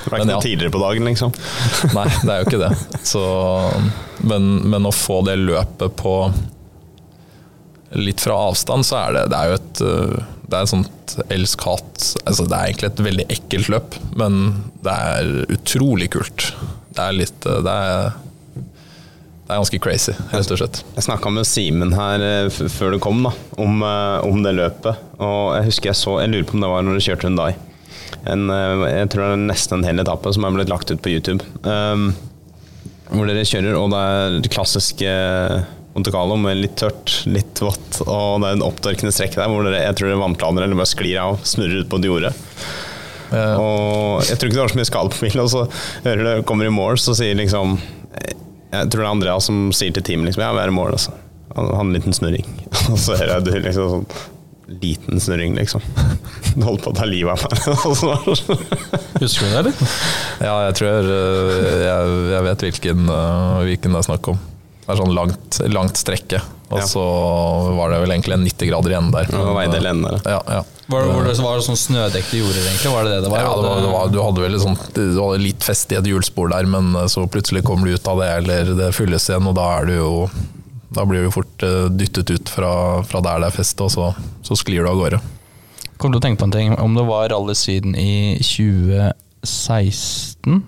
[0.03, 0.43] Det var ikke noe ja.
[0.43, 1.33] tidligere på dagen, liksom?
[1.97, 2.71] Nei, det er jo ikke det.
[3.07, 3.23] Så,
[4.25, 6.15] men, men, å få det løpet på
[7.95, 9.83] litt fra avstand, så er det, det er jo et
[10.45, 14.37] det er et sånt elsk-hat altså Det er egentlig et veldig ekkelt løp, men
[14.85, 16.51] det er utrolig kult.
[16.95, 18.13] Det er litt Det er,
[18.55, 20.81] det er ganske crazy, rett og slett.
[20.95, 25.05] Jeg snakka med Simen her eh, før du kom, da, om, eh, om, det løpet.
[25.19, 27.53] Og jeg husker jeg så Jeg lurer på om det var når du kjørte Hundai
[28.23, 31.01] en, eh, jeg tror det er nesten en hel etappe som er blitt lagt ut
[31.03, 31.45] på YouTube.
[31.63, 32.13] Um,
[33.11, 35.11] hvor dere kjører, og det er det klassiske
[35.95, 39.63] Monte Carlo med litt tørt, litt vått, og det er en opptørkende strekk der hvor
[39.63, 42.33] dere, jeg tror det er vannplaner eller bare sklir av, snurrer ut på et jorde.
[43.31, 43.55] Uh.
[43.57, 45.63] Og jeg tror ikke det var så mye skade på bilen, og så
[46.07, 47.77] hører du kommer i mål, så sier liksom
[48.15, 50.97] Jeg tror det er Andrea som sier til teamet liksom, ja, vi er i mål,
[50.97, 51.15] altså.
[51.55, 52.47] Han har en liten snurring.
[52.91, 54.33] Og så hører jeg du liksom sånn
[54.67, 55.81] liten snurring, liksom.
[56.55, 57.59] Du holdt på å ta livet av meg.
[59.21, 59.95] Husker du det, eller?
[60.39, 64.39] Ja, jeg tror jeg, jeg vet hvilken, eh, hvilken det er snakk om.
[64.85, 66.39] Det er sånn langt, langt strekke,
[66.69, 66.85] og ja.
[66.85, 67.03] så
[67.73, 69.31] var det vel egentlig en 90 grader igjen der.
[69.33, 70.11] Ja, veidel ende.
[70.21, 70.63] Ja, ja.
[70.85, 72.91] Var, var, det, var det sånn snødekte jorder, egentlig?
[72.93, 73.41] Var det det det var?
[73.41, 76.05] Ja, det var, det var, du hadde vel sånn, du hadde litt fest i et
[76.05, 79.49] hjulspor der, men eh, så plutselig kommer du ut av det, eller det fylles igjen,
[79.49, 80.11] og da er du jo
[80.95, 82.71] da blir du fort eh, dyttet ut fra,
[83.07, 84.11] fra der det er fest, og så,
[84.45, 85.21] så sklir du av gårde.
[85.99, 86.73] Kom til å tenke på en ting.
[86.79, 90.65] Om det var Rally Syden i 2016,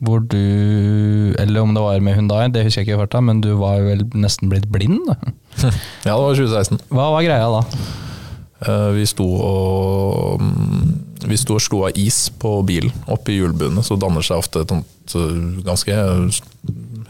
[0.00, 3.42] hvor du Eller om det var med Hundai, det husker jeg ikke i farta, men
[3.44, 5.04] du var vel nesten blitt blind?
[6.06, 6.80] ja, det var 2016.
[6.88, 7.60] Hva var greia da?
[8.60, 10.88] Uh, vi sto og mm,
[11.28, 14.64] vi sto og slo av is på bilen oppe i hjulbuene, så danner seg ofte
[14.64, 14.72] et
[15.66, 15.96] ganske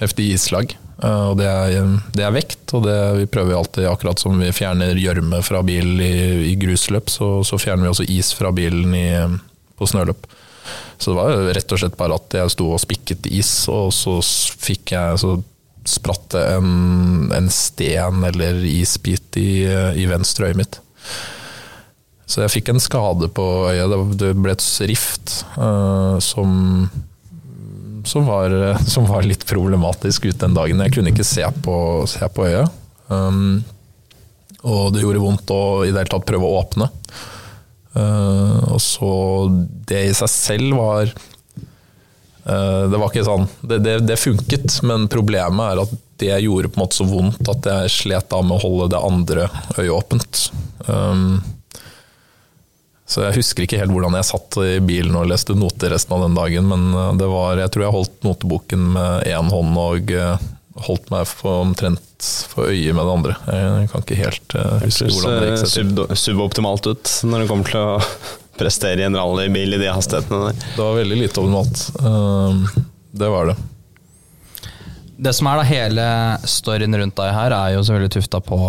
[0.01, 0.75] heftig islag.
[1.03, 4.53] Eh, og det er, det er, vekt, og det vi prøver alltid, akkurat som vi
[4.55, 6.13] fjerner gjørme fra bilen i,
[6.53, 9.09] i grusløp, så, så, fjerner vi også is fra bilen i,
[9.81, 10.29] på snøløp.
[11.01, 14.19] Så det var rett og slett bare at jeg sto og spikket is, og så
[14.61, 15.39] fikk jeg så
[15.89, 19.65] spratt det en, en, sten eller isbit i,
[19.97, 20.81] i venstre øyet mitt.
[22.31, 23.97] Så jeg fikk en skade på øyet.
[24.21, 26.91] Det ble et rift uh, som
[28.05, 28.55] som var,
[28.95, 30.83] som var, litt problematisk ut den dagen.
[30.85, 31.77] Jeg kunne ikke se på,
[32.11, 32.81] se på øyet.
[33.11, 33.63] Um,
[34.63, 36.91] Og det gjorde vondt å i det hele tatt prøve å åpne.
[37.91, 39.13] Uh, og så
[39.51, 45.09] Det i seg selv var uh, Det var ikke sånn det, det, det funket, men
[45.11, 48.59] problemet er at det gjorde på en måte så vondt at jeg slet da med
[48.59, 49.49] å holde det andre
[49.79, 50.43] øyet åpent.
[50.85, 51.41] Um,
[53.11, 56.23] så jeg husker ikke helt hvordan jeg satt i bilen og leste noter resten av
[56.29, 60.13] den dagen, men eh, det var, jeg tror jeg holdt noteboken med én hånd og
[60.15, 60.45] eh,
[60.87, 63.35] holdt meg for omtrent for øyet med det andre.
[63.51, 65.91] Jeg kan ikke helt uh, huske hvordan det gikk seg til.
[65.97, 67.99] Sub, suboptimalt ut når det kommer til å
[68.61, 70.63] prestere i en rallybil i de hastighetene der.
[70.77, 71.83] Det var veldig lite optimalt.
[73.11, 73.57] Det var det.
[75.21, 76.07] Det som er da hele
[76.49, 78.61] storyen rundt deg her, er jo selvfølgelig tufta på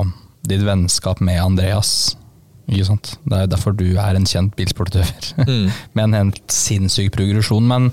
[0.47, 2.15] ditt vennskap med Andreas.
[2.71, 3.13] Ikke sant?
[3.27, 5.69] Det er derfor du er en kjent bilsportutøver, Mm.
[5.93, 7.67] med en helt sinnssyk progresjon.
[7.67, 7.91] Men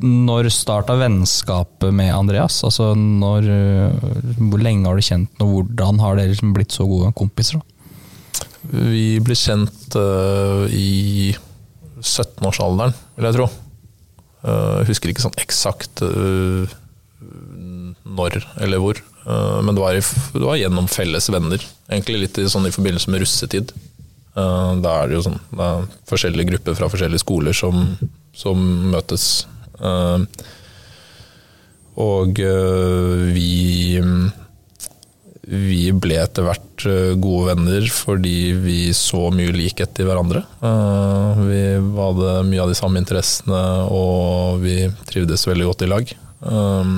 [0.00, 2.60] når starta vennskapet med Andreas?
[2.64, 6.72] Altså når, øh, Hvor lenge har du kjent ham, og hvordan har dere liksom blitt
[6.72, 7.58] så gode kompiser?
[7.60, 7.64] da?
[8.64, 11.34] Vi ble kjent uh, i
[12.00, 13.48] 17-årsalderen, vil jeg tro.
[14.44, 16.64] Uh, jeg husker ikke sånn eksakt uh,
[18.04, 19.00] når eller hvor,
[19.64, 20.02] men det var, i,
[20.34, 21.62] det var gjennom felles venner.
[21.88, 23.72] Egentlig litt i, sånn i forbindelse med russetid.
[24.34, 27.84] Uh, da er det jo sånn det er forskjellige grupper fra forskjellige skoler som,
[28.34, 29.46] som møtes.
[29.78, 30.24] Uh,
[32.02, 33.52] og uh, vi
[35.44, 40.40] vi ble etter hvert eh, gode venner fordi vi så mye likhet i hverandre.
[40.40, 41.58] Eh, Vi
[41.98, 43.60] hadde mye av de samme interessene,
[43.92, 46.14] og vi trivdes veldig godt i lag.
[46.48, 46.94] Eh,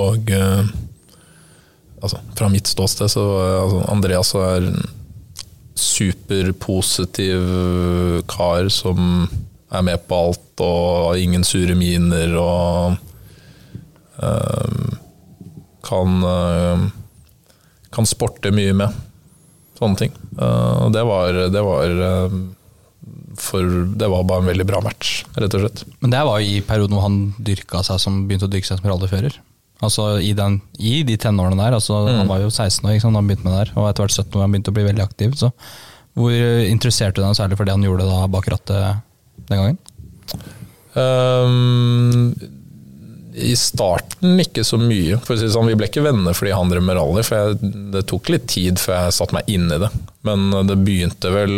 [0.00, 0.64] Og eh,
[2.00, 3.26] altså, fra mitt ståsted så
[3.66, 4.70] altså, Andreas er
[5.80, 7.44] superpositiv
[8.30, 9.28] kar som
[9.70, 12.96] er med på alt og har ingen sure miner og
[14.22, 14.96] øh,
[15.86, 16.88] kan øh,
[17.90, 18.94] kan sporte mye med.
[19.78, 20.12] Sånne ting.
[20.38, 22.34] Eh, Og det var, det var eh,
[23.40, 25.84] for det var bare en veldig bra match, rett og slett.
[26.02, 28.82] Men det var jo i perioden hvor han dyrka seg som begynte å dyrke seg
[28.82, 29.38] som rallyfører.
[29.80, 31.78] Altså i, den, i de tenårene der.
[31.78, 34.18] Altså, Han var jo 16 år da han begynte med det der, og etter hvert
[34.18, 35.36] 17 år han begynte å bli veldig aktiv.
[35.40, 35.52] Så
[36.18, 36.34] hvor
[36.66, 39.04] interesserte du deg særlig for det han gjorde da bak rattet
[39.48, 39.78] den gangen?
[40.98, 42.32] Um,
[43.30, 45.20] I starten ikke så mye.
[45.24, 47.74] For å si sånn, Vi ble ikke venner fordi han drev med rally, for jeg,
[47.94, 49.90] det tok litt tid før jeg satte meg inn i det.
[50.26, 51.54] Men det begynte vel,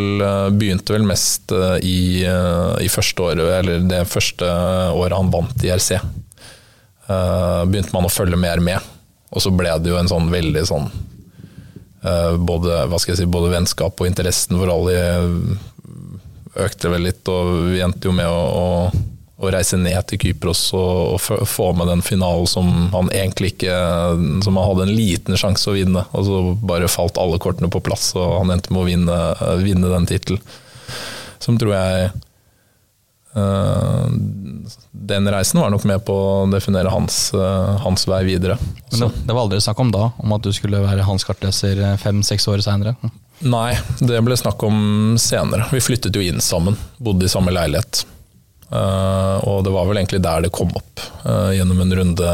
[0.54, 4.46] begynte vel mest eh, i, eh, i første året, eller det første
[4.94, 5.96] året han vant i RC.
[7.12, 8.92] Eh, begynte man å følge mer med,
[9.32, 10.90] og så ble det jo en sånn veldig sånn
[12.04, 14.96] uh, både, hva skal jeg si, både vennskap og interessen for alle
[16.62, 18.66] økte vel litt, og vi endte jo med å, å,
[19.40, 23.78] å reise ned til Kypros og, og få med den finalen som han egentlig ikke
[24.44, 27.80] Som han hadde en liten sjanse å vinne, og så bare falt alle kortene på
[27.84, 29.22] plass, og han endte med å vinne,
[29.64, 30.44] vinne den tittelen.
[31.42, 32.20] Som tror jeg eh,
[34.92, 38.58] Den reisen var nok med på å definere hans, eh, hans vei videre.
[38.90, 41.80] Men det, det var aldri snakk om da, om at du skulle være hans kartleser
[42.02, 42.94] fem-seks år seinere.
[43.42, 45.66] Nei, det ble snakk om senere.
[45.72, 48.04] Vi flyttet jo inn sammen, bodde i samme leilighet.
[48.72, 52.28] Uh, og det var vel egentlig der det kom opp, uh, gjennom en runde,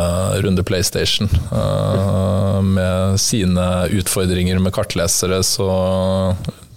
[0.45, 1.31] runde PlayStation.
[1.51, 3.65] Uh, med sine
[3.99, 5.71] utfordringer med kartlesere, så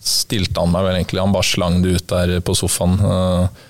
[0.01, 2.97] stilte han meg vel egentlig Han bare slang det ut der på sofaen.
[3.05, 3.67] Eh,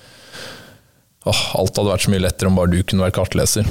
[1.28, 3.68] åh, alt hadde vært så mye lettere om bare du kunne være kartleser.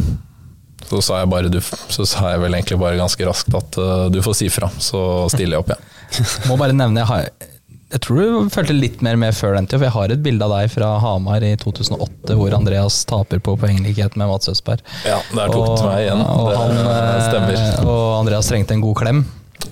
[0.87, 4.09] Så sa jeg, bare, du, så sa jeg vel egentlig bare ganske raskt at uh,
[4.11, 6.27] du får si fra, så stiller jeg opp, jeg.
[6.49, 7.51] Må bare nevne, jeg, har,
[7.93, 10.47] jeg tror du følte litt mer med før den tid, for jeg har et bilde
[10.47, 14.83] av deg fra Hamar i 2008 hvor Andreas taper på poenglikhet med Mats Østberg.
[15.07, 16.23] Ja, der tok og, meg igjen.
[16.25, 17.63] Og, Det han, eh, stemmer.
[17.85, 19.23] og Andreas trengte en god klem.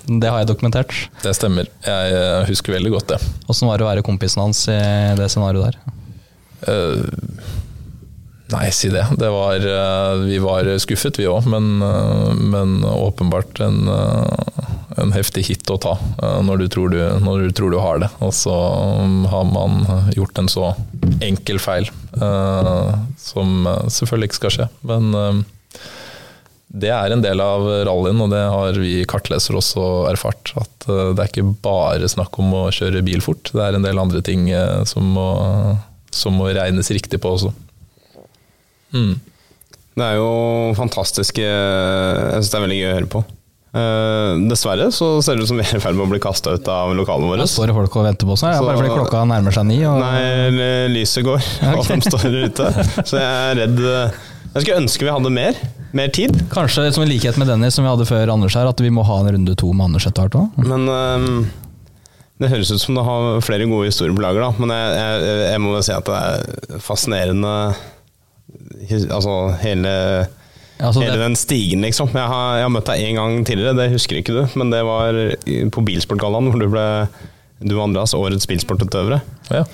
[0.06, 0.94] Det har jeg dokumentert.
[1.24, 1.68] Det stemmer.
[1.84, 3.22] Jeg eh, husker veldig godt det.
[3.50, 4.80] Åssen var det å være kompisen hans i
[5.18, 5.96] det scenarioet der?
[6.70, 7.58] Eh,
[8.52, 9.04] nei, si det.
[9.18, 14.66] det var, eh, vi var skuffet, vi òg, men, eh, men åpenbart en, eh,
[15.00, 15.94] en heftig hit å ta
[16.42, 18.10] når du, tror du, når du tror du har det.
[18.20, 18.52] Og så
[19.00, 19.84] um, har man
[20.16, 20.72] gjort en så
[21.24, 21.86] enkel feil,
[23.16, 24.66] som selvfølgelig ikke skal skje.
[24.90, 25.44] Men
[26.68, 30.52] det er en del av rallyen, og det har vi kartlesere også erfart.
[30.58, 34.02] At det er ikke bare snakk om å kjøre bil fort, det er en del
[34.02, 34.50] andre ting
[34.90, 35.30] som må,
[36.12, 37.54] som må regnes riktig på også.
[38.94, 39.12] Mm.
[40.00, 40.30] Det er jo
[40.78, 43.22] fantastisk Jeg syns det er veldig gøy å høre på.
[43.70, 46.56] Uh, dessverre så ser det ut som vi er i ferd med å bli kasta
[46.56, 47.44] ut av lokalene våre.
[47.44, 48.42] Der står det folk og venter på oss.
[48.42, 49.76] her, bare fordi klokka nærmer seg ni.
[49.86, 51.44] Og, Nei, lyset går,
[51.76, 52.66] og de står ute.
[53.06, 55.60] Så jeg er redd Jeg skulle ønske vi hadde mer.
[55.94, 56.34] mer tid.
[56.50, 59.06] Kanskje som en likhet med Dennis som vi hadde før Anders her, at vi må
[59.06, 60.58] ha en runde to med Anders etter hvert òg.
[60.66, 61.40] Men ehm,
[62.42, 64.50] det høres ut som du har flere gode historier på lager, da.
[64.58, 67.54] Men jeg, jeg, jeg må si at det er fascinerende
[69.10, 69.92] Altså hele,
[70.80, 72.08] Altså, hele det- den stigen, liksom.
[72.14, 74.80] Jeg har, jeg har møtt deg en gang tidligere, det husker ikke du, men det
[74.84, 75.12] var
[75.70, 76.86] på Bilsportgallaen, hvor du ble
[77.60, 79.20] du og Andreas årets bilsportutøvere.
[79.52, 79.64] Ja.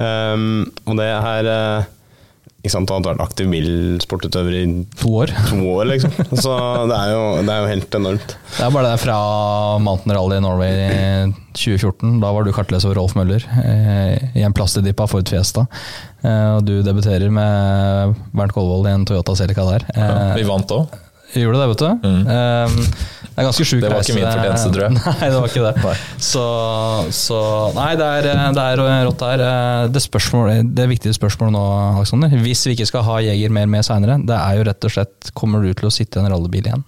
[0.00, 1.84] Um, og det er eh,
[2.66, 4.64] ikke sant, Du har vært aktiv bilsportutøver i
[5.00, 5.32] To år.
[5.50, 6.12] to år, liksom.
[6.34, 6.52] Så
[6.90, 8.36] det er jo, det er jo helt enormt.
[8.56, 9.16] Det er bare det fra
[9.86, 12.18] Mountain Rally Norway i 2014.
[12.22, 15.66] Da var du kartleser Rolf Møller eh, i en plastidippa Ford Fiesta.
[16.26, 19.88] Eh, og du debuterer med Bernt Kolvold i en Toyota Celica der.
[19.94, 20.92] Ja, Eh, vi vant òg.
[21.36, 22.08] Gjorde det, vet du.
[22.08, 22.22] Mm.
[22.26, 22.76] Um,
[23.36, 24.16] det er ganske sjuk Det var ikke reise.
[24.16, 24.92] min fortjeneste, tror jeg.
[25.20, 25.72] Nei, det var ikke det.
[25.84, 25.94] Nei.
[26.24, 26.44] Så,
[27.12, 27.40] så
[27.76, 29.42] Nei, det er, det er rått her.
[29.44, 31.64] Eh, Det, spørsmål, det viktige spørsmålet nå,
[31.98, 34.94] Alexander, hvis vi ikke skal ha Jeger mer med seinere, det er jo rett og
[34.96, 36.86] slett Kommer du til å sitte i en rallybil igjen?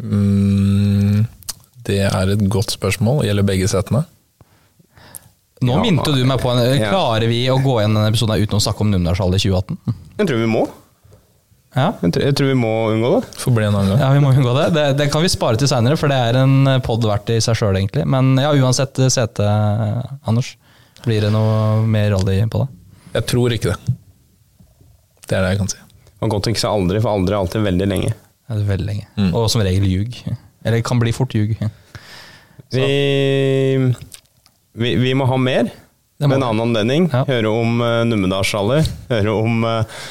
[0.00, 1.26] Mm,
[1.84, 3.24] det er et godt spørsmål.
[3.28, 4.06] Gjelder begge setene.
[5.60, 6.88] Nå Ja, minte du meg på en ja.
[6.88, 9.98] Klarer vi å gå igjen denne episoden uten å snakke om Numedalsrally i 2018?
[10.22, 10.62] Jeg tror vi må.
[11.76, 11.92] Ja.
[12.02, 13.28] Jeg tror, vi må unngå det.
[13.38, 14.00] Får bli en annen gang.
[14.02, 14.66] ja, vi må unngå det.
[14.74, 14.86] det.
[14.98, 17.78] Det kan vi spare til seinere, for det er en pod verdt i seg sjøl,
[17.78, 18.02] egentlig.
[18.10, 19.46] Men ja, uansett sete,
[20.26, 20.56] Anders.
[21.04, 22.68] Blir det noe mer rally på det?
[23.14, 23.94] Jeg tror ikke det.
[25.30, 25.78] Det er det jeg kan si.
[26.20, 28.10] Man kan ikke si aldri, for aldri er alltid veldig lenge.
[28.12, 29.06] Ja, det er veldig lenge.
[29.16, 29.30] Mm.
[29.38, 30.18] Og som regel ljug.
[30.66, 31.54] Eller kan bli fort ljug.
[32.74, 32.88] Vi,
[34.78, 35.70] vi, vi må ha mer
[36.20, 37.08] Med ved en annen anledning.
[37.12, 37.22] Ja.
[37.30, 38.82] Høre om uh, Numedalsrally.
[39.08, 40.02] Høre om eh,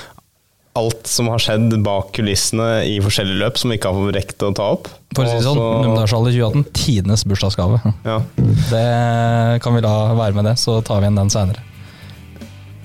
[0.77, 4.51] alt som har skjedd bak kulissene i forskjellige løp som vi ikke har rekt å
[4.55, 4.87] ta opp.
[5.15, 7.93] For å si det sånn, Numedalsrally så- Numedalshallen 2018, tidenes bursdagsgave.
[8.05, 8.19] Ja.
[8.69, 11.59] Det kan vi la være med det, så tar vi igjen den seinere.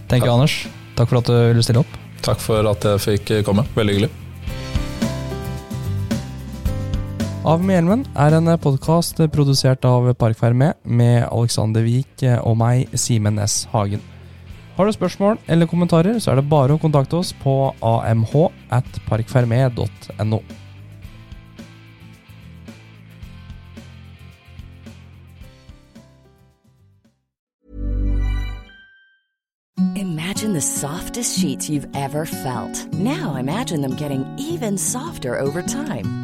[0.09, 0.35] Tenker ja.
[0.35, 0.66] Anders.
[0.97, 1.87] Takk for at du ville stille opp.
[2.22, 3.64] Takk for at jeg fikk komme.
[3.74, 4.11] Veldig hyggelig.
[7.45, 12.89] Av med hjelmen er en podkast produsert av Park Fermé med Alexander Wiik og meg,
[12.97, 14.01] Simen Næss Hagen.
[14.77, 18.35] Har du spørsmål eller kommentarer, så er det bare å kontakte oss på amh.
[29.95, 32.93] Imagine the softest sheets you've ever felt.
[32.93, 36.24] Now imagine them getting even softer over time.